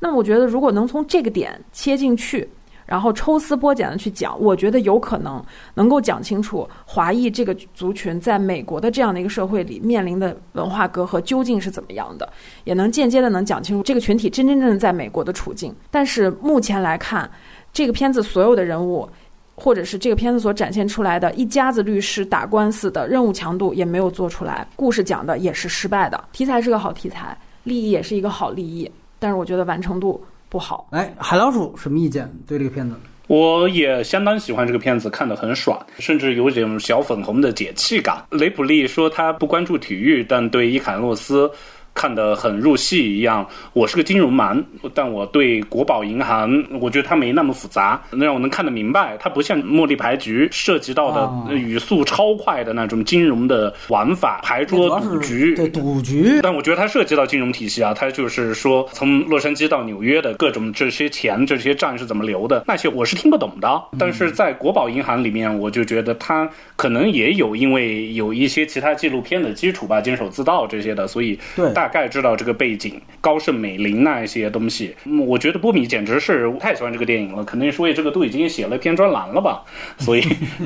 [0.00, 2.46] 那么我觉得，如果能从这个点切进去。
[2.86, 5.44] 然后抽丝剥茧的去讲，我觉得有可能
[5.74, 12.32] 能够讲清楚华裔这个族群在美国的这样的一个社会里面临的文化隔阂究竟是怎么样的，
[12.64, 15.74] 也能间接的能讲清楚这个群体真真正正在美国的处境。
[15.90, 17.28] 但是目前来看，
[17.72, 19.08] 这个片子所有的人物，
[19.56, 26.22] 或者是这个片子所展现出来的一家子律师打官司的任务强度也没有做出来，故事讲的也是失败的。
[26.30, 30.22] 题材是个好题材，利益也是一个好利益，但是我觉得完成度。
[30.48, 32.32] 不好，哎，海老鼠什么意见？
[32.46, 32.94] 对这个片子，
[33.26, 38.24] 我也相当喜欢这个片子，看得很爽，甚至有点小粉红的解气感。
[38.30, 41.50] 雷普利说他不关注体育，但对伊坎洛斯。
[41.96, 49.16] 看得很入戏一样，我是个金融盲，但我对国宝银行，我觉得它没那么复杂，能让我能看得明白。
[49.18, 56.38] 它不像茉莉牌局涉及到的语速超快的那种金融的玩法，牌桌赌局，对赌局。
[56.42, 63.82] 但我觉得它涉及到金融体系啊，它就是说从洛杉矶到纽约的各种这些钱、这些账是怎么流的，那些我是听不懂的。
[63.98, 71.38] 但是在国宝银行里面，我就觉得它可能也有因为有一些其他纪录片的基础吧，监守自盗这些的，所以
[71.74, 71.85] 大。
[71.86, 74.92] 大概知道这个背景，高盛、美林那一些东西，
[75.24, 79.62] 我觉得波米简直是太喜欢这个电影了，肯定是为这个都已经写了篇专栏了吧，
[79.98, 80.22] 所以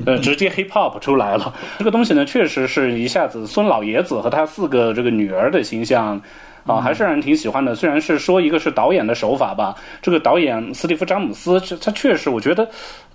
[0.06, 1.54] 呃，直接 hip hop 出来了。
[1.78, 6.18] 这个东西呢，确实是一下子孙老爷子和他四个这个女儿的形象。
[6.66, 7.74] 啊，还是让人挺喜欢的。
[7.74, 12.68] 虽然是说一个是导演的手法吧，这个导演斯蒂夫·詹姆斯，他确实，我觉得，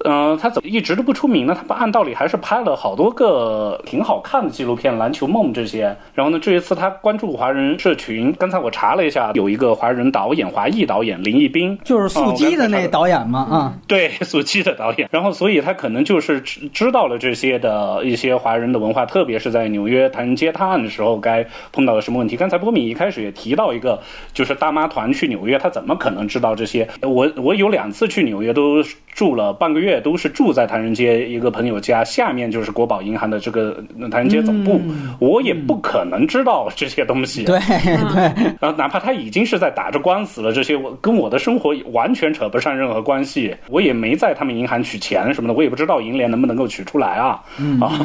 [0.04, 1.56] 嗯，他怎么一直都不出名呢？
[1.68, 5.96] 他按道理还是拍了好多个挺好看的纪录片，《篮球梦》这些。
[6.16, 13.40] 然后呢，这一次他关注华人社群，刚才我查了一下，有一个华人导演，华裔导演林一斌，就是速激的那导演嘛？
[13.40, 15.08] 啊，对，速激的导演。
[15.12, 22.36] 然后，所以他可能就是知知道了这些的一些华人的文化，特别是在纽约唐人街探案的时候，该碰到了什么问题。
[22.36, 23.35] 刚才波米一开始也。
[23.36, 24.02] 提到一个，
[24.34, 26.88] 就是大妈团去纽约，他怎么可能知道这些？
[27.02, 28.82] 我我有两次去纽约，都
[29.14, 34.82] 住了半个月，都是住在唐人街一个朋友家，下面就是国宝银行的这个唐人街总部，
[35.20, 37.44] 我也不可能知道这些东西。
[37.44, 38.24] 对对，
[38.60, 47.42] 然后哪怕他已经是在打着官司了，这些我跟我的生活完全扯不上任何关系，我也没在他们银行取钱什么的，我也不知道银联能不能够取出来啊
[47.82, 48.00] 啊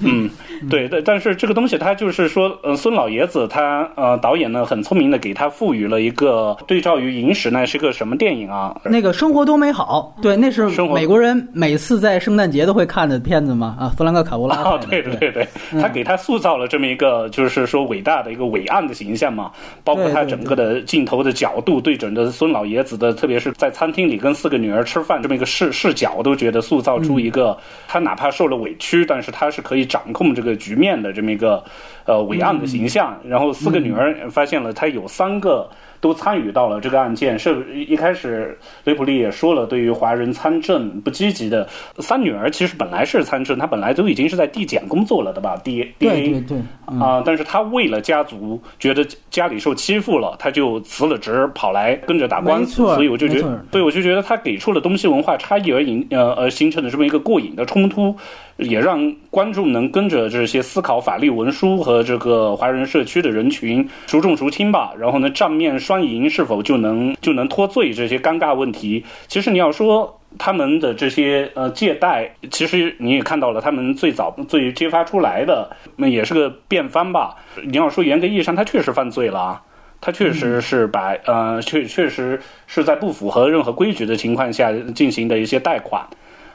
[0.00, 0.30] 嗯，
[0.68, 4.66] 对对，但是这个东西他就是说，呃，孙老爷子他呃导演呢。
[4.74, 8.76] 很聪明的给他赋予了一个对照于《银石》那是个什么电影啊？
[8.84, 13.76] 那个生活多美好，对，那是美国人每次在圣诞节都会看的片子嘛？
[13.78, 14.76] 啊，弗兰克·卡罗拉。
[14.78, 15.46] 对对对，
[15.80, 19.52] 他给他塑造了这么一个就是说伟大的一个伟岸的形象嘛，
[19.84, 27.56] 包括他整个的镜头的角度对准的孙老爷子的，特别是在餐厅里跟四个女儿吃饭这么一个视视角，都觉得塑造出一个
[27.86, 31.62] 他哪怕受了委屈，但是他是可以掌控这个局面的这么一个
[32.04, 33.18] 呃伟岸的形象。
[33.24, 34.72] 然后四个女儿发现了。
[34.72, 35.68] 他有三个
[36.04, 37.38] 都参与到了这个案件。
[37.38, 41.66] 是一开始雷普利也说了，对于华人参政不积极的
[42.00, 52.74] 三女儿，其实本来是参政，她本来都已经是在地检工作了的吧？D D A 对对啊，但是她为了家族，觉得家里受欺负了，她就辞了职，跑来跟着打官司。
[52.94, 58.14] 所以我就觉得，对我就觉得她给出了东西文化差异而引呃而形成的这么一个过瘾的冲突。
[58.56, 64.92] 也让观众能跟着这些思考法律文书和这个华人社区的人群孰重孰轻吧。
[64.96, 69.04] 然后呢，账面双赢是否就能就能脱罪这些尴尬问题？
[69.28, 77.36] 其实你要说他们的这些呃借贷，其实你也看到了，他们最早最揭发出来的那也是个辩方吧。
[77.64, 79.62] 你要说严格意义上，他确实犯罪了，
[80.00, 86.04] 他确实是把呃确确实是在不符合任何规矩的情况下进行的一些贷款。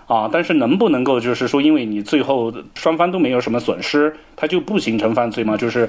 [0.09, 5.55] 啊，但是能不能够就是说，因为你最后双方都没有什么损失，它就不形成犯罪吗？
[5.55, 5.87] 就是，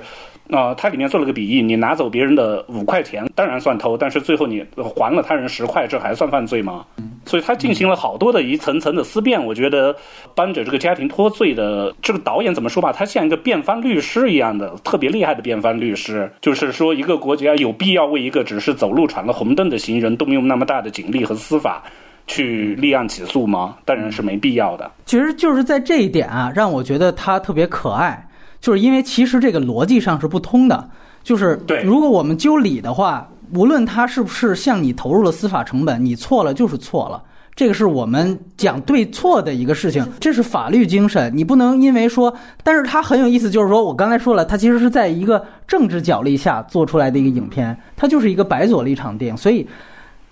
[0.51, 4.63] 啊，它里面做了个比喻，你拿走别人的五块钱，当然算偷，但是最后你
[4.95, 6.85] 还了他人十块，这还算犯罪吗？
[7.25, 9.43] 所以他进行了好多的一层层的思辨。
[9.43, 9.97] 我觉得
[10.35, 16.31] 帮着这个家庭脱罪的这个导演怎么说吧，他像一个辩方律师一样的特别厉害的辩方律师。
[16.43, 21.83] 就是说，一个国家有必要为一个只是走路闯了红灯的行人动用那么大的警力和司法？
[22.31, 23.75] 去立案起诉吗？
[23.85, 24.89] 当然是没必要的。
[25.05, 28.29] 其实就是在这一点啊，让我觉得他特别可爱，
[28.61, 30.89] 就是因为其实这个逻辑上是不通的。
[31.25, 37.21] 就是对，如果我们究理的话，无论他是不是向你投入了司法成本，你错了就是错了。
[37.57, 41.31] 这个是我们讲对错的一个事情，这是法律精神。
[41.37, 49.67] 你不能因为说，但是他很有意思，就是说我刚才说了，他其实是在一个政治角力下做出来的一个影片，它就是一个白左立场电影，所以。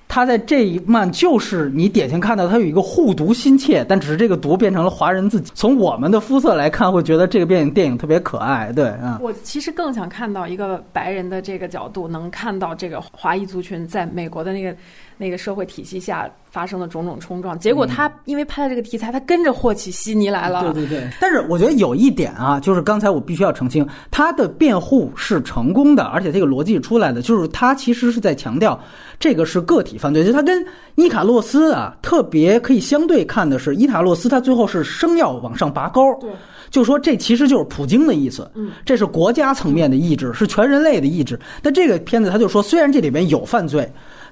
[0.08, 5.52] 他在这一漫就是你典型看到他有一个护犊心切，但只是这个犊变成了华人自己。
[5.54, 9.18] 从我们的肤色来看，会觉得这个电影电影特别可爱，对啊。
[9.22, 14.74] 我其实更想看到一个白人的这个角度，能看到这个华裔族群在美国的那个
[15.18, 16.30] 那个社会体系下。
[16.50, 20.72] 发生的种种冲撞，结果他因为拍了这个题材，他跟着霍起悉尼来了。
[20.72, 21.06] 对对对。
[21.20, 28.80] 但是我觉得有一点啊，就是刚才我必须要澄清，他的辩护是成功的，而且这个逻辑出来的，就是他其实是在强调
[29.20, 30.64] 这个是个体犯罪，就他跟
[30.94, 36.30] 伊卡洛斯啊特别可以相对看的是，伊卡洛斯他最后是生要往上拔高，对，
[36.70, 41.38] 就说这其实就是普京的意思，嗯，这是国家层面的意志，是全人类的意志。
[41.62, 43.86] 但这个片子他就说，虽然这里边有犯罪，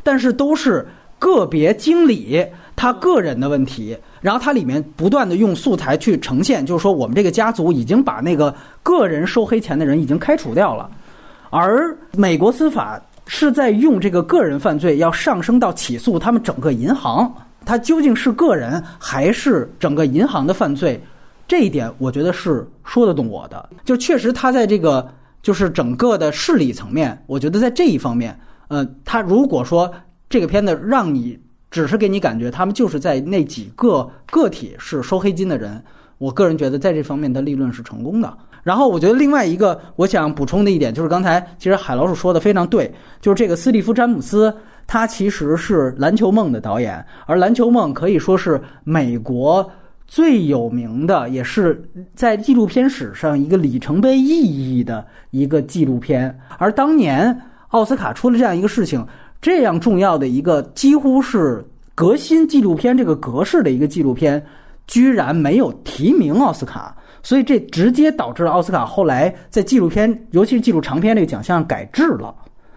[0.06, 0.86] 但是都是。
[1.18, 2.44] 个别经理
[2.76, 10.90] 他个人的问题，然后他里面不断的用素材去呈现，就是说我们这个家族已经把那个个人收黑钱的人已经开除掉了，
[11.48, 17.34] 而美国司法是在用这个个人犯罪要上升到起诉他们整个银行，
[17.64, 21.00] 他究竟是个人还是整个银行的犯罪？
[21.48, 28.38] 这一点我觉得是说得动我的，就确实他在这个就是整个的势力层面，我觉得在这一方面，
[28.68, 29.92] 呃，他如果说。
[30.28, 31.38] 这个片子让你
[31.70, 35.80] 只是给你感觉，他们就是在那几个个体是收黑金的人。
[36.18, 38.36] 我个人觉得在这方面的立论是成功的。
[38.64, 44.52] 然后我觉得另外一个我想补充的一点就是，刚才其实海老鼠说的非常对，就是这个斯蒂夫·詹姆斯，
[44.84, 49.70] 他其实是《篮球梦》的导演，而《篮球梦》可以说是美国
[50.08, 51.80] 最有名的，也是
[52.16, 56.36] 在纪录片史上一个里程碑意义的一个纪录片。
[56.58, 57.40] 而当年
[57.76, 59.06] 奥斯卡出了这样一个事情。
[59.38, 61.62] 这样重要的一个几乎是
[61.94, 64.44] 革新纪录片这个格式的一个纪录片，
[64.86, 72.34] 居然没有提名奥斯卡，所以这直接导致了奥斯卡后来在纪录片，尤其是纪录长片这个奖项改制了。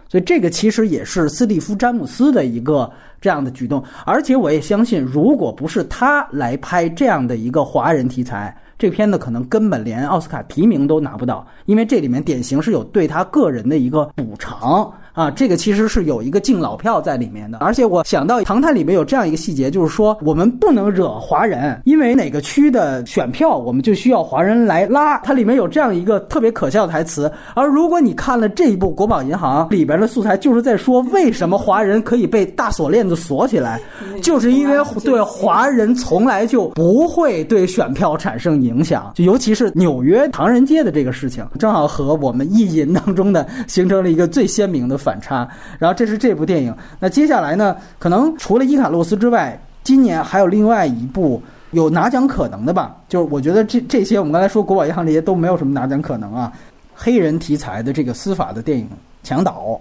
[0.09, 2.91] 所以这个其实也是斯蒂夫·詹姆斯的一个
[3.21, 14.91] 这样的举动，而且我也相信，如果不是他来拍这样的一个华人题材，这片子可能根本连奥斯卡提名都拿不到，因为这里面典型是有对他个人的一个补偿。
[15.19, 25.17] 啊，这个其实是有一个敬老票在里面的，而且我想到《唐探》里面有这样一个细节，就是说我们不能惹华人，因为哪个区的选票，我们就需要华人来拉。
[25.17, 27.29] 它里面有这样一个特别可笑的台词。
[27.53, 33.77] 而如果你看了这一部《国宝银行》里边的素材，就是在说为什么华人可以被大锁链子锁起来，
[34.21, 45.08] 就是因为对华人从来就不会对选票产生影响，就尤其是纽约唐人街的这个事情，正好和我们意淫当中的形成了一个最鲜明的反。
[45.09, 45.47] 反差，
[45.79, 46.75] 然后这是这部电影。
[46.99, 47.75] 那接下来呢？
[47.97, 51.41] 可能除了伊卡洛斯之外，今年还有另外一部
[51.71, 52.95] 有拿奖可能的吧？
[53.07, 56.53] 就是我觉得这这些我们刚才说国宝银行这些都没有什么拿奖可能啊。
[56.93, 58.85] 黑人题材的这个司法的电影
[59.23, 59.79] 《强岛》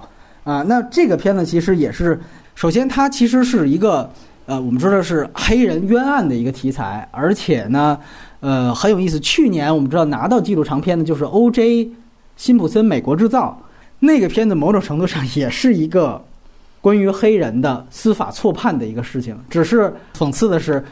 [0.50, 2.18] 啊，那这个片子其实也是，
[2.54, 4.08] 首先它其实是一个
[4.46, 7.98] 呃，我们说的是黑人冤案的一个题材，而且呢，
[8.40, 9.20] 呃，很有意思。
[9.20, 11.90] 去年我们知道拿到纪录长片的就是 O.J.
[12.36, 13.60] 辛普森《美国制造》。
[14.00, 16.22] 那个片子某种程度上也是一个
[16.80, 19.38] 关于黑人的司法错判的一个事情。
[19.50, 20.84] 只是讽刺的是，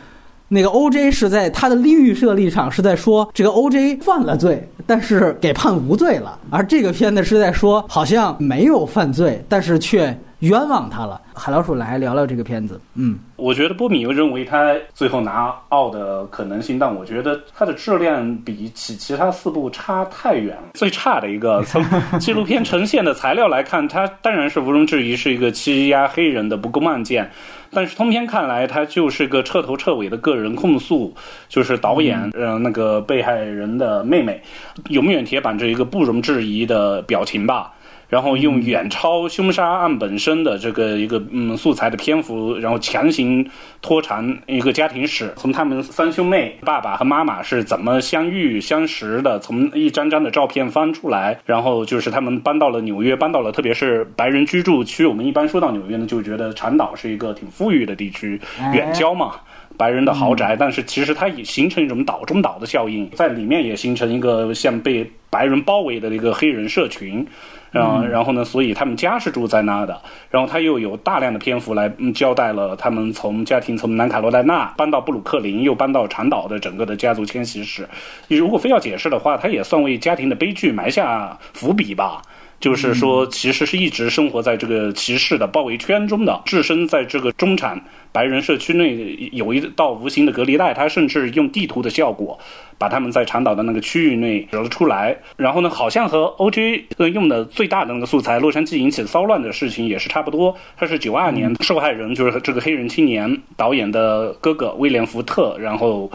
[0.49, 1.11] 那个 O.J.
[1.11, 3.97] 是在他的预设立场是在说这个 O.J.
[3.97, 11.21] 犯了罪，但是给判无罪了，而这个片子是在说好像没有犯罪，但是却冤枉他了。
[11.35, 13.19] 海老鼠来聊聊这个片子，嗯。
[13.37, 20.63] 我觉得波米又认为他最后拿奥的可能性，但我觉得它的质量比起其他四部差太远了。
[20.73, 21.85] 最差的一个，从
[22.19, 27.31] 纪录片呈现的材料来看，它当然是毋庸置疑是一个欺压黑人的不公案件，
[27.71, 31.15] 但是通篇看来，它就是个彻头彻尾的个人控诉，
[31.49, 34.43] 就是导演呃那个被害人的妹妹，
[34.89, 37.73] 永远铁板着一个不容置疑的表情吧。
[38.09, 43.49] 然后用远超凶杀案本身的这个一个嗯素材的篇幅，然后强行
[43.83, 55.05] 拖长一个家庭史，从他们三兄妹爸爸和妈妈是怎么相遇相识的，从一张张的照片翻出来，然后就是他们搬到了纽约，搬到了特别是白人居住区。
[55.05, 58.41] 我们一般说到纽约呢，就觉得长岛是一个挺富裕的地区，
[58.73, 59.33] 远郊嘛，
[59.77, 60.55] 白人的豪宅。
[60.57, 67.27] 但是其实它也形成一种岛中岛的效应，在里面也形成一个像被白人包围的一个黑人社群。
[67.73, 68.45] 嗯，然后呢？
[68.45, 70.01] 所以他们家是住在那的。
[70.31, 77.89] 然后他又有大量的篇幅来交代了他们从家庭从南卡罗来纳搬到布鲁克林，又搬到长岛的整个的家族迁徙史。
[78.29, 82.23] 你如果非要解释的话，他也算为家庭的悲剧埋下伏笔吧。
[82.59, 87.79] 就是说，其实是一直生活在这个歧视的包围圈中的，置身在这个中产
[88.17, 90.73] 白人社区内有一道无形的隔离带。
[90.73, 92.39] 他甚至用地图的效果，
[92.79, 95.15] 把他们在长岛的那个区域内指了出来。
[95.37, 96.87] 然后呢，好像和 O.J.
[97.13, 100.57] 用的最大的那个素材——洛杉矶引起骚乱的事情也是差不多。
[100.79, 106.11] 他是九二年受害人，就是这个黑人青年导演的哥哥威廉·福特，然后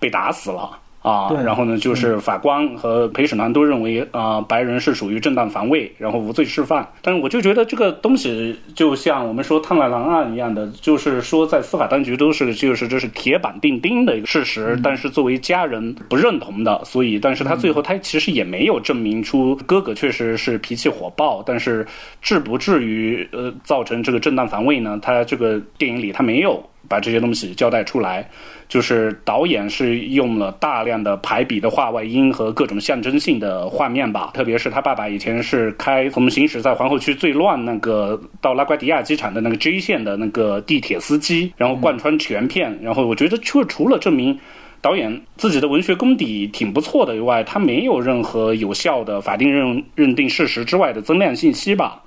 [0.00, 0.78] 被打死了。
[1.02, 6.88] 啊，然后呢，就是法官和陪审团都认为啊，白人是属于正当防卫，然后无罪释放。
[7.02, 21.84] 但是我就觉得这个东西就像我们说汤马狼案一样的，就是说在司法当局都是就是这是铁板钉钉的一个事实，但是作为家人不认同的，所以但是他最后他其实也没有证明出哥哥确实是脾气火爆，但是
[22.20, 24.98] 至不至于呃造成这个正当防卫呢？
[25.02, 28.28] 他这个电影里他没有把这些东西交代出来。
[28.68, 44.38] 就是导演是用了大量的排比的画外音和各种象征性的画面吧，特别是他爸爸以前是开从行驶在皇后区最乱那个到拉瓜迪亚机场的那个 J 线的那个地铁司机，然后贯穿全片，然后我觉得就除了证明
[44.80, 52.01] 导演自己的文学功底挺不错的以外，他没有任何有效的法定认认定事实之外的增量信息吧。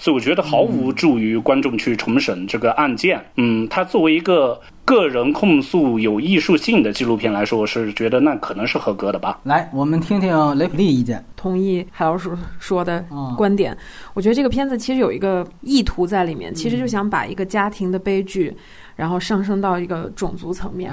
[0.00, 3.22] 所以我觉得毫无助于观众去重审这个案件。
[3.36, 9.38] 嗯，它作为一个个人控诉有艺术性的纪录片来说，我是觉得那可能是合格的吧。
[9.44, 11.22] 来，我们听听雷普利意见。
[11.36, 13.04] 同意海老师说的
[13.36, 13.76] 观点。
[14.14, 18.56] 我觉得这个片子其实有一个意图在里面，其实就想把一个家庭的悲剧，
[18.96, 20.90] 然后上升到一个种族层面，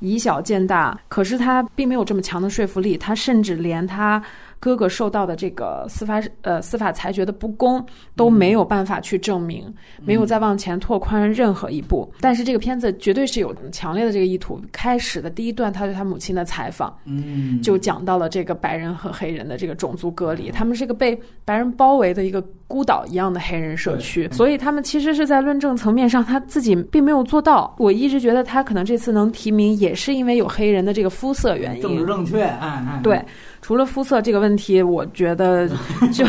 [0.00, 0.98] 以小见大。
[1.08, 4.22] 可是他并没有这么强的说服力，他甚至连它。
[4.58, 7.84] 哥哥受到的这个司法呃司法裁决的不公
[8.14, 9.72] 都没有办法去证明，
[10.04, 12.10] 没有再往前拓宽任何一步。
[12.20, 14.60] 但是这个片子绝对是有强烈的这个意图。
[14.72, 27.74] 开始的第一段，他对他母亲的采访，嗯，就讲到了这个白人和黑人的这个种族隔离，他们是一个被白人包围的一个孤岛一样的黑人社区，所以他们其实是在论证层面上他自己并没有做到。
[27.78, 33.22] 我一直觉得他可能这次能提名，也是因为有黑人的这个肤色原因，政治正确，哎哎，对。
[33.66, 35.68] 除了肤色这个问题，我觉得
[36.14, 36.24] 就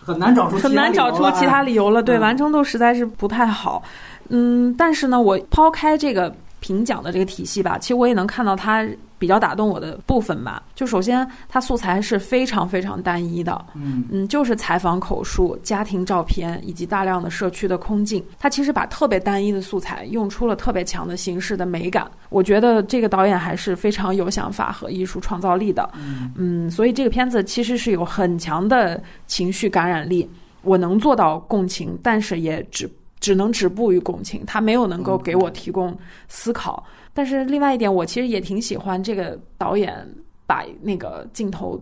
[0.00, 2.00] 很难找出很难找出其他理由了。
[2.00, 3.82] 对，完成度实在是不太好。
[4.28, 8.88] 嗯，但是呢，我抛开这个评奖的这个体系吧，其实我也能看到它。
[9.20, 18.24] 比较打动我的部分吧，就首先它素材是非常非常单一的，嗯嗯，就是采访口述、家庭照片以及大量的社区的空镜。
[18.38, 22.08] 它其实把特别单一的素材用出了特别强的形式的美感。
[22.28, 25.90] 我觉得这个导演还是非常有想法和艺术创造力的，
[26.36, 30.30] 嗯，所以这个片子其实是有很强的情绪感染力。
[30.62, 32.88] 我能做到共情，但是也只
[33.20, 35.96] 只能止步于共情，他没有能够给我提供
[36.28, 36.84] 思考。
[37.12, 40.06] 但是另外一点，我其实也挺喜欢这个导演
[40.46, 41.80] 把那个镜头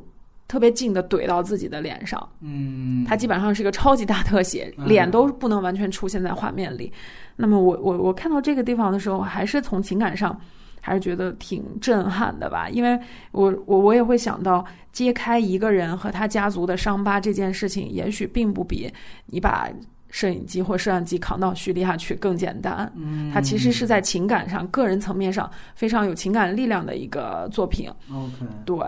[0.49, 2.27] 特别近的怼到自己的脸上。
[2.41, 6.91] 嗯，他基本上是个超级大特写，脸都不能完全出现在画面里。
[7.37, 10.41] 那么我我我看到这个地方的时候，还是从情感上
[10.81, 12.71] 还是觉得挺震撼的吧。
[12.71, 12.99] 因为
[13.33, 18.91] 我我我也会想到，揭开一个人和他家族的伤疤这件事情，也许并不比
[19.27, 19.69] 你把。
[20.17, 22.91] 摄影机或摄像机扛到叙利亚去更简单。
[22.97, 27.91] 嗯，它其实是在情感上、个人层面上非常有情感力量的一个作品。
[28.11, 28.79] OK，对。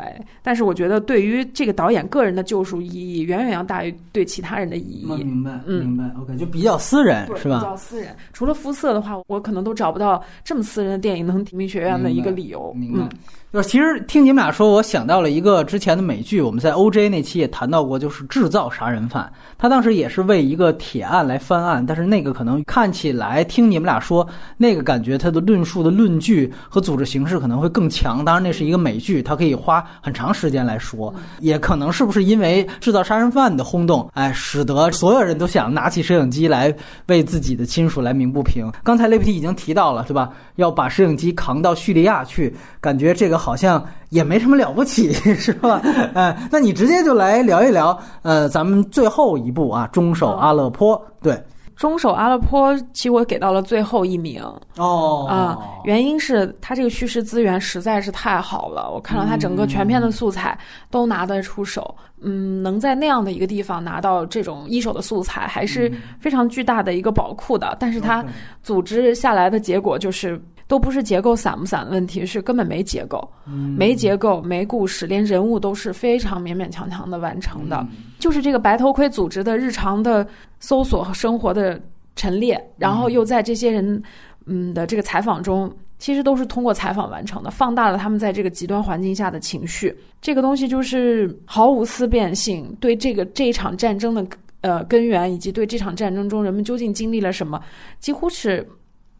[0.42, 5.22] 但是我觉得，对于这个导演个人的救赎意义，远远要大于对其他人的意义。
[5.22, 6.10] 明白，明白。
[6.18, 7.58] OK，就比较私人，是吧？
[7.58, 8.16] 比较私人。
[8.32, 12.72] 除了肤色的话，我可能都找不到这么私人的电影能提名学院的一个理由。
[12.72, 13.06] 明白。
[13.50, 19.32] 就其实听你们俩说，我想到了一个之前的美剧，我们在 OJ 那期也谈到过，就是制造杀人犯。
[19.56, 24.26] 他当时也是为一个铁案来翻案，但是那个可能看起来，听你们俩说，
[24.58, 28.22] 那个感觉他的论述的论据和组织形式可能会更强。
[28.22, 31.12] 当然，那是一个美剧，它可以花很长时间来说。
[31.40, 36.72] 也可能是不是因为制造杀人犯的轰动，哎，使得所有人都想拿起摄影机来
[37.06, 38.70] 为自己的亲属来鸣不平。
[38.84, 40.30] 刚才雷普提已经提到了，对吧？
[40.56, 43.37] 要把摄影机扛到叙利亚去，感觉这个。
[43.38, 45.80] 好像也没什么了不起， 是吧？
[46.14, 50.98] 哎，那你直接就来聊一聊，呃，咱们最后一部啊，《中手阿勒颇》。
[51.22, 51.32] 对，
[51.76, 54.42] 《中手阿勒颇》其实我给到了最后一名。
[54.76, 60.58] 哦，啊，原因是他这个叙事资源实在是太好了，我看到他整个全片的素材
[60.90, 61.94] 都拿得出手。
[62.20, 67.76] 嗯，能在那样的一个地方拿到这种一手的素材，还是非常巨大的一个宝库的。
[67.78, 68.24] 但是他
[68.62, 70.40] 组织下来的结果就是。
[70.68, 73.26] 都不是结构散不散的问题，是根本没结构，
[73.74, 77.84] 没结构，没故事，连人物都是非常勉勉强强的完成的。
[78.18, 80.24] 就是这个白头盔组织的日常的
[80.60, 81.80] 搜索和生活的
[82.14, 84.02] 陈列，然后又在这些人
[84.44, 89.96] 嗯的这个采访中，其实都是通过采访完成的，放大了他们在这个极端环境下的情绪。
[90.20, 94.26] 这个东西就是毫无思辨性，对这个这一场战争的
[94.60, 97.58] 呃根源，以及对这场战争中人们究竟经历了什么，
[98.00, 98.68] 几乎是。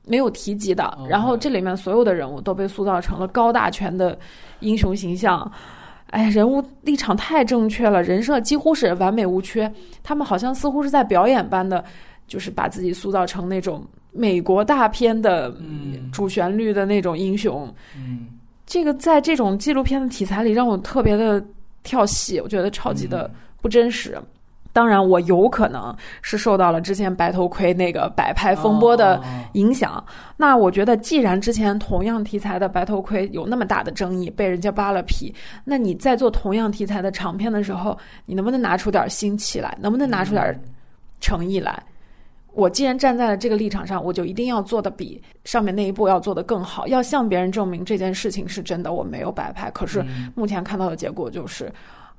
[0.09, 4.18] 没有提及的，然后这里面所有的人物都被塑造成了高大全的
[4.61, 5.50] 英雄形象，
[6.11, 9.70] 哎，人物立场太正确了，人设几乎是完美无缺。
[10.02, 11.84] 他们好像似乎是在表演般的，
[12.26, 15.54] 就是把自己塑造成那种美国大片的
[16.11, 17.72] 主旋律的那种英雄。
[17.94, 18.26] 嗯，
[18.66, 21.44] 这个在这种纪录片的题材里让我特别的
[21.82, 23.30] 跳戏，我觉得超级的
[23.61, 24.18] 不真实。
[24.72, 25.92] 当然，我有可能
[26.22, 29.20] 是受到了之前白头盔那个摆拍风波的
[29.54, 30.02] 影响。
[30.36, 39.76] 那我觉得，既然之前同样题材的白头盔有那么大的争议，被人家扒了皮，那你在做同样题材的长片的时候，你能不能拿出点新气来？
[39.80, 40.60] 能不能拿出点
[41.20, 41.82] 诚意来？
[42.52, 49.70] 我既然站在了这个立场上，我就一定要做的比上面那一步要做的更好，要向别人证明这件事情是真的，我没有摆拍。
[49.72, 50.04] 可是
[50.36, 51.72] 目前看到的结果就是，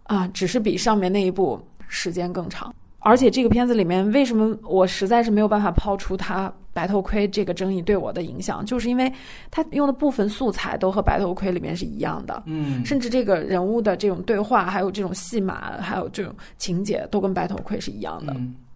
[0.03, 1.57] 啊，只是比上面那一步。
[1.89, 9.11] 时间更长，而且这个片子里面为什么我实在是没有办法抛出他白头盔这个争议对我的影响，就是因为
[9.51, 18.33] 他用的部分素材都和白头盔里面是一样的，嗯，甚至这个人物的这种对话，还有这种戏码，还有这种情节，都跟白头盔是一样的。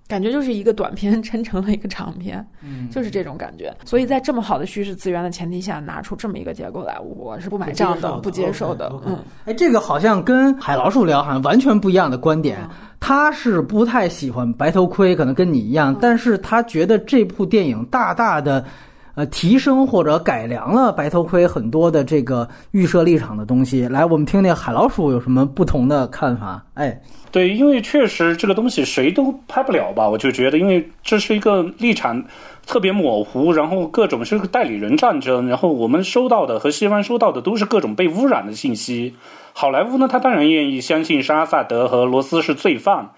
[0.07, 3.73] 感觉就是一个短片 撑成了一个长片，嗯，就是这种感觉。
[3.85, 8.91] 所以在这么好的叙事资源的前提下，拿出这么一个结构来，我是不买账的，不接受的。
[9.05, 12.59] 嗯，哎，这个好像跟海老鼠聊好像完全不一样的观点。
[12.99, 18.63] 他是不太喜欢白头盔，可能跟你一样，但是他觉得这部电影大大的。
[19.15, 23.87] 呃，提升或者改良了白头盔很多的这个预设立场的东西。
[23.87, 26.65] 来，我们听听海老鼠有什么不同的看法？
[26.73, 26.99] 哎，
[27.31, 30.09] 对，因为确实这个东西谁都拍不了吧？
[30.09, 32.23] 我就觉得，因为这是一个立场
[32.65, 39.15] 特别模糊，然后各种是个代理人战争，然后我们收到的和西方收到的都是各种被污染的信息。
[39.53, 43.11] 好莱坞呢，他当然愿意相信沙萨德和罗斯是罪犯。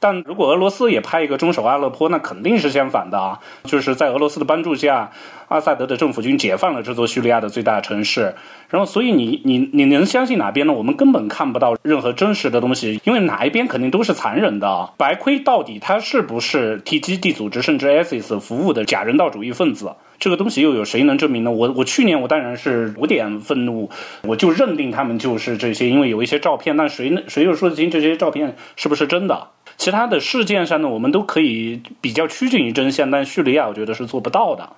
[0.00, 3.40] 但如果俄罗斯也拍一个中手阿勒颇，那肯定是相反的啊！
[3.64, 5.10] 就是在俄罗斯的帮助下，
[5.48, 8.36] 阿萨德的政府军解放了这座叙利亚的最大城市。
[8.68, 10.72] 然后，所以你你你能相信哪边呢？
[10.72, 14.90] 我们根本看不到任何真实的东西，因为哪一边肯定都是残忍的。
[14.96, 19.92] 白盔到底他是不是替基地组织甚至 ISIS 服务的假人道主义分子？
[20.20, 21.50] 这个东西又有谁能证明呢？
[21.50, 23.90] 我我去年我当然是有点愤怒，
[24.22, 29.48] 我就认定他们就是这些，因为有一些照片，但谁能谁又说得清这些照片是不是真的？
[29.78, 34.68] 其他的事件上呢，我们都可以比较趋近于真相，但叙利亚我觉得是做不到的。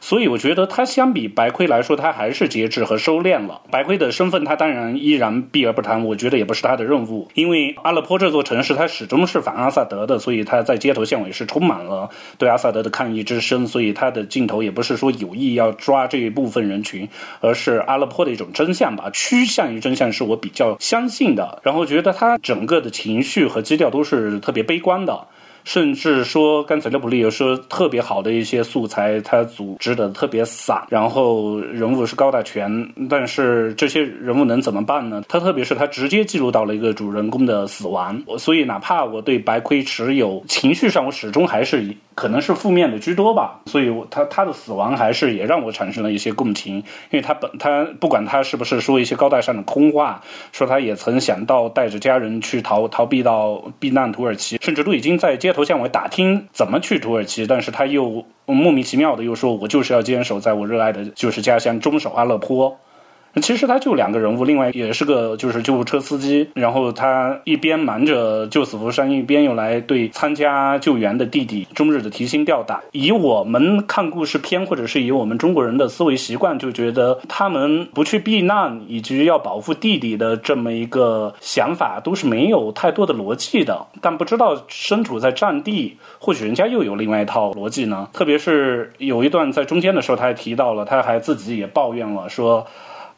[0.00, 3.60] 所以我觉得他相比白盔来说，他还是节制和收敛了。
[3.70, 7.28] 白盔的身份他当然依然避而不谈，我觉得也不是他的任务。
[7.34, 13.66] 因为阿勒颇这座城市，它始终是反阿萨德的，所以他在街头巷尾是充满了对阿萨德的抗议之声。
[13.66, 17.06] 所以他的镜头也不是说有意要抓这一部分人群，
[17.40, 21.60] 而是阿勒颇的一种真相吧，趋向于真相是我比较相信的。
[21.62, 25.26] 然后觉得他整个的情绪和基调都是特别悲观的。
[25.64, 35.22] 甚至说，刚才勒普利有说特别好的一些素材，他组织的特别散，然后人物是高大全，但是这些人物能怎么办呢？
[35.28, 62.78] 他特别是他直接记录到了一个主人公的死亡，所以哪怕我对白盔持有情绪上，我始终还是可能是负面的居多吧，所以他他的死亡还是也让我产生了一些共情，因为他本他不管他是不是说一些高大上的空话，说他也曾想到带着家人去逃逃避到避难土耳其，甚至都已经在街头向我打听怎么去土耳其，但是他又莫名其妙的又说我就是要坚守在我热爱的就是家乡中守阿勒颇。
[63.40, 72.80] 其实他就两个人物，另外也是个就是救护车司机，然后他一边瞒着救死扶伤，一边又来对参加救援的弟弟终日的提心吊胆。
[72.92, 83.86] 以我们看故事片，或者是以我们中国人的思维习惯，就觉得他们不去避难，以及要保护弟弟的这么一个想法，都是没有太多的逻辑的。
[84.00, 88.08] 但不知道身处在战地，或许人家又有另外一套逻辑呢？
[88.12, 92.66] 特别是有一段在中间的时候，他还提到了，他还自己也抱怨了说。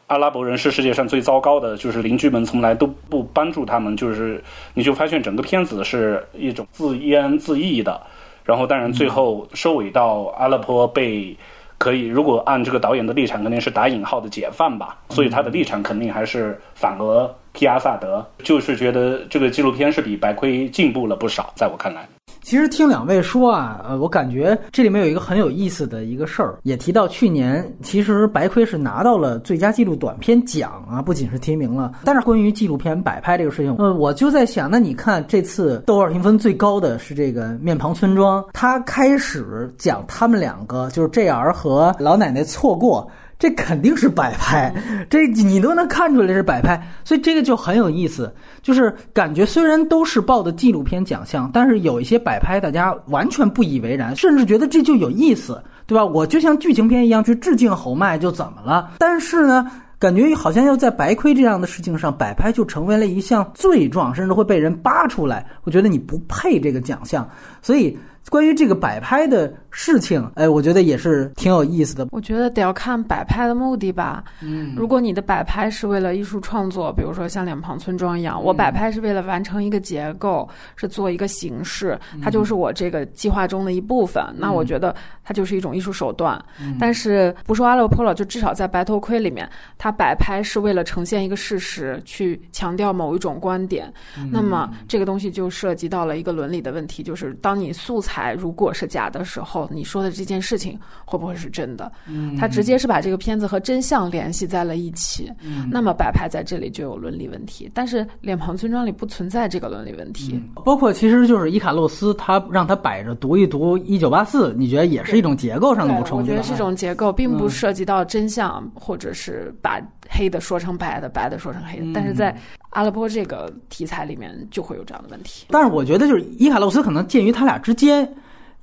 [0.07, 4.43] 阿拉伯人是世界上最糟糕的，就是邻居们从来都不帮助他们，就是
[4.73, 8.01] 你就发现整个片子是一种自怨自艾的。
[8.43, 11.35] 然后，当然最后收尾到阿勒颇被
[11.77, 14.97] 可以，如果按这个导演的立场，肯定是打引号的解放吧。
[15.09, 22.05] 所以他的立场肯定还是反俄皮阿萨德，就是觉得这个纪录片是比白盔进步了不少，在我看来。
[22.43, 31.93] 其实听两位说啊，呃，我感觉这里面有一个很有意思的一个事儿，也提到去年其实白盔是拿到了最佳纪录短片奖啊，不仅是提名了。
[32.03, 43.09] 但是关于纪录片摆拍这个事情，呃，我就在想，那你看这次豆瓣评分最高的是这个《面庞村庄》，他开始讲他们两个，就是 JR 和老奶奶错过。
[43.39, 44.73] 这肯定是摆拍，
[45.09, 48.33] 这你都能看出来是摆拍，所以这个就很有意思。
[48.61, 56.05] 就是感觉虽然都是报的纪录片奖项，但是有一些摆拍大家完全不以为然，甚至觉得这就有意思，对吧？
[56.05, 58.91] 我就像剧情片一样去致敬侯麦，就怎么了？
[58.97, 59.69] 但是呢，
[59.99, 65.45] 感觉好像要在白盔这样的事情上摆拍，就成为了一项罪状，甚至会被人扒出来。
[65.63, 67.29] 我觉得你不配这个奖项，
[67.61, 67.97] 所以。
[68.29, 72.07] 关于这个摆拍的事情，哎，我觉得也是挺有意思的。
[72.11, 74.23] 我觉得得要看摆拍的目的吧。
[74.41, 84.23] 嗯，如果你的摆拍是为了艺术创作，比如说像两旁村庄一样，我摆拍是为了完成一个结构，是做一个形式，它就是我这个计划中的一部分。
[84.37, 86.41] 那我觉得它就是一种艺术手段。
[86.79, 89.47] 但是不说阿勒颇了，就至少在白头盔里面，
[89.77, 93.91] 它摆拍是为了呈现一个事实，去强调某一种观点。
[94.31, 98.12] 那么这个东西就涉及到了一个伦理的问题，就是当你素材。
[98.13, 101.91] 台如果是假的时候，你说的这件事情会不会是真的？
[102.07, 105.31] 嗯，他直接是把这个片子和真相联系在了一起。
[105.41, 110.39] 嗯，那么摆拍在这里就有伦理问题，但是脸庞村庄里不存在这个伦理问题。
[110.63, 116.19] 包括其实就是伊卡洛斯，他让他摆着读一读一九八四，你觉得也是一种结构上的补充？
[116.19, 121.85] 我觉得这种结构，并不涉及到真相，或者是把黑的说成白的，白的说成黑的。
[121.95, 122.35] 但是在
[122.73, 125.47] 阿拉伯这个题材里面就会有这样的问题。
[125.49, 128.07] 但是我觉得就是伊卡洛斯可能介于他俩之间。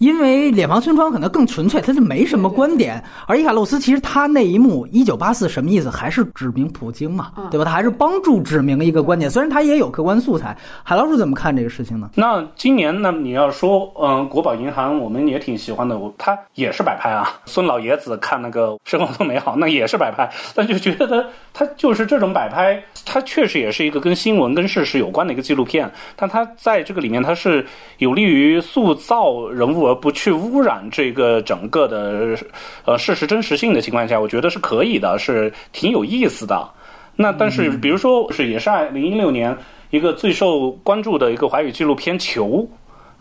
[0.00, 3.04] 因为脸庞村庄可能更纯粹，他就没什么观点。
[3.26, 5.90] 而伊卡洛斯其实他那一幕一九八四什么意思？
[5.90, 7.66] 还是指明普京嘛，对吧？
[7.66, 9.30] 他还是帮助指明一个观点。
[9.30, 10.56] 虽然他也有客观素材。
[10.82, 12.08] 海老鼠怎么看这个事情呢？
[12.14, 13.12] 那今年呢？
[13.12, 17.38] 你要说，嗯，国宝银行我们也挺喜欢的，他也是摆拍啊。
[17.44, 25.92] 孙老爷子看那个《生活多美好》，那也是摆拍，但就觉得他就是这种摆拍，他确实也是一个跟新闻、跟事实有关的一个纪录片。
[26.16, 27.66] 但他在这个里面，他是
[27.98, 29.89] 有利于塑造人物。
[29.90, 32.38] 而不去污染这个整个的
[32.84, 36.68] 呃事实真实性的情况下，我觉得是可以的，是挺有意思的。
[37.16, 39.54] 那但是，比如说是也是二零一六年
[39.90, 42.66] 一个最受关注的一个华语纪录片《球》，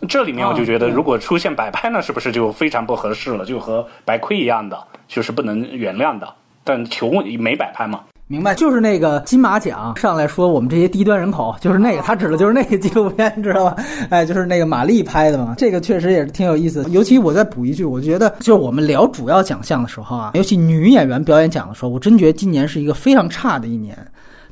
[0.08, 3.44] 这里面我就觉得，如果出现摆拍，那是不是就非常不合适了？
[3.44, 6.34] 就和白盔一样的，就是不能原谅的。
[6.64, 7.08] 但《球》
[7.42, 8.04] 没摆拍嘛。
[8.32, 13.84] 明白，就是那个金马奖上来说我们这些低端人口，就是那个，他指的就是那个纪录片，知道吧？
[14.12, 15.56] 哎，就是那个马丽拍的嘛。
[15.58, 16.86] 这个确实也是挺有意思。
[16.92, 23.98] 尤其我再补一句，我觉得就是我们聊主要奖项的时候啊，尤其女演员表演奖的时候，我真觉得今年是一个非常差的一年。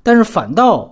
[0.01, 0.91] 但是反倒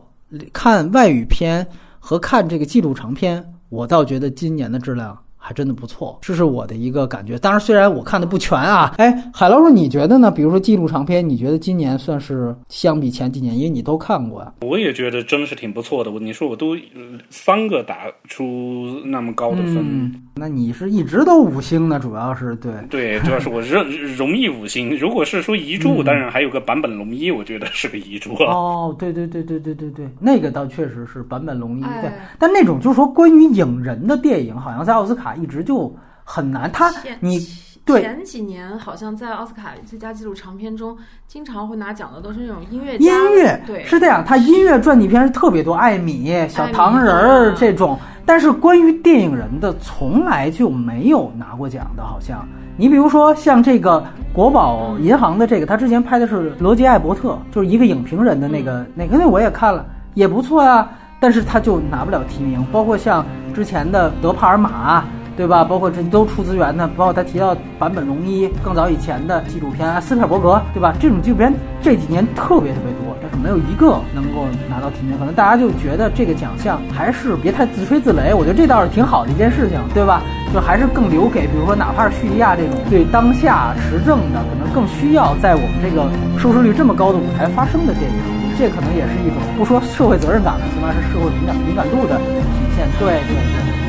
[0.53, 1.65] 看外语片
[1.97, 5.17] 和看这个纪录长片，我倒觉得今年的质量。
[5.45, 7.37] 还真的不错，这是我的一个感觉。
[7.37, 8.91] 当然，虽然我看的不全啊。
[8.97, 10.31] 哎，海老鼠，你觉得呢？
[10.31, 14.51] 比如说纪录长片，你觉得今年算是相比前几年，因为你都看过呀。
[14.61, 16.09] 我也觉得真是挺不错的。
[16.09, 16.75] 我你说我都
[17.29, 21.99] 三个打出那么高的分，那你是一直都五星呢？
[21.99, 23.87] 主要是对对， 主要是我容
[24.17, 24.97] 容易五星。
[24.97, 28.31] 如果是说遗著，当然还有个版本龙一，我觉得是个遗著。
[28.45, 31.83] 哦，对对对对对对对，那个倒确实是版本龙一。
[31.83, 35.34] 对，但那种就是说关于影人的电影，好像在奥斯卡。
[35.35, 37.39] 一直就很难，他你
[37.85, 52.43] 对前几年好像在奥斯卡最佳纪录长片中，经常会拿奖的都是那种音乐音，乐对，是这样，他音乐传记片是特别多，艾米、小糖人儿啊这种，但是关于电影人的从来就没有拿过奖的，好像。
[52.75, 62.65] 你比如说像这个国宝银行的这个，他之前拍的是罗杰·艾伯特，就是一个影评人的那个、那个，那我也看了，也不错啊，但是他就拿不了提名。
[62.71, 63.23] 包括像
[63.53, 65.05] 之前的德帕尔玛。
[65.37, 65.63] 对吧？
[65.63, 70.93] 包括这都出资源的，包括他提到坂本龙一更早以前的纪录片，斯皮尔伯格，对吧？
[70.99, 75.17] 这种纪录片这几年特别特别多，但是没有一个能够拿到提名。
[75.19, 80.21] 可能大家就觉得这个奖项还是别太自吹自擂，我觉得这倒是挺好的一件事情，对吧？
[80.53, 86.07] 就还是更留给，比如说哪怕是叙利亚这种对当下时政的，可能更需要在我们这个
[86.39, 88.17] 收视率这么高的舞台发生的电影。
[88.57, 92.87] 这可能也是一种不说社会责任感的，起码是社会敏感敏感度的体现。
[92.97, 93.84] 对对对。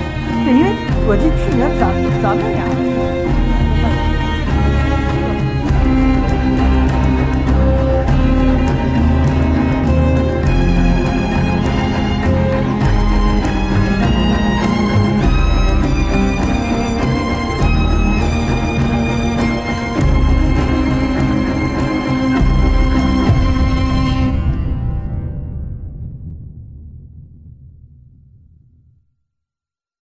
[0.46, 0.70] 对，因为
[1.08, 1.90] 我记得去年咱
[2.22, 2.95] 咱们俩。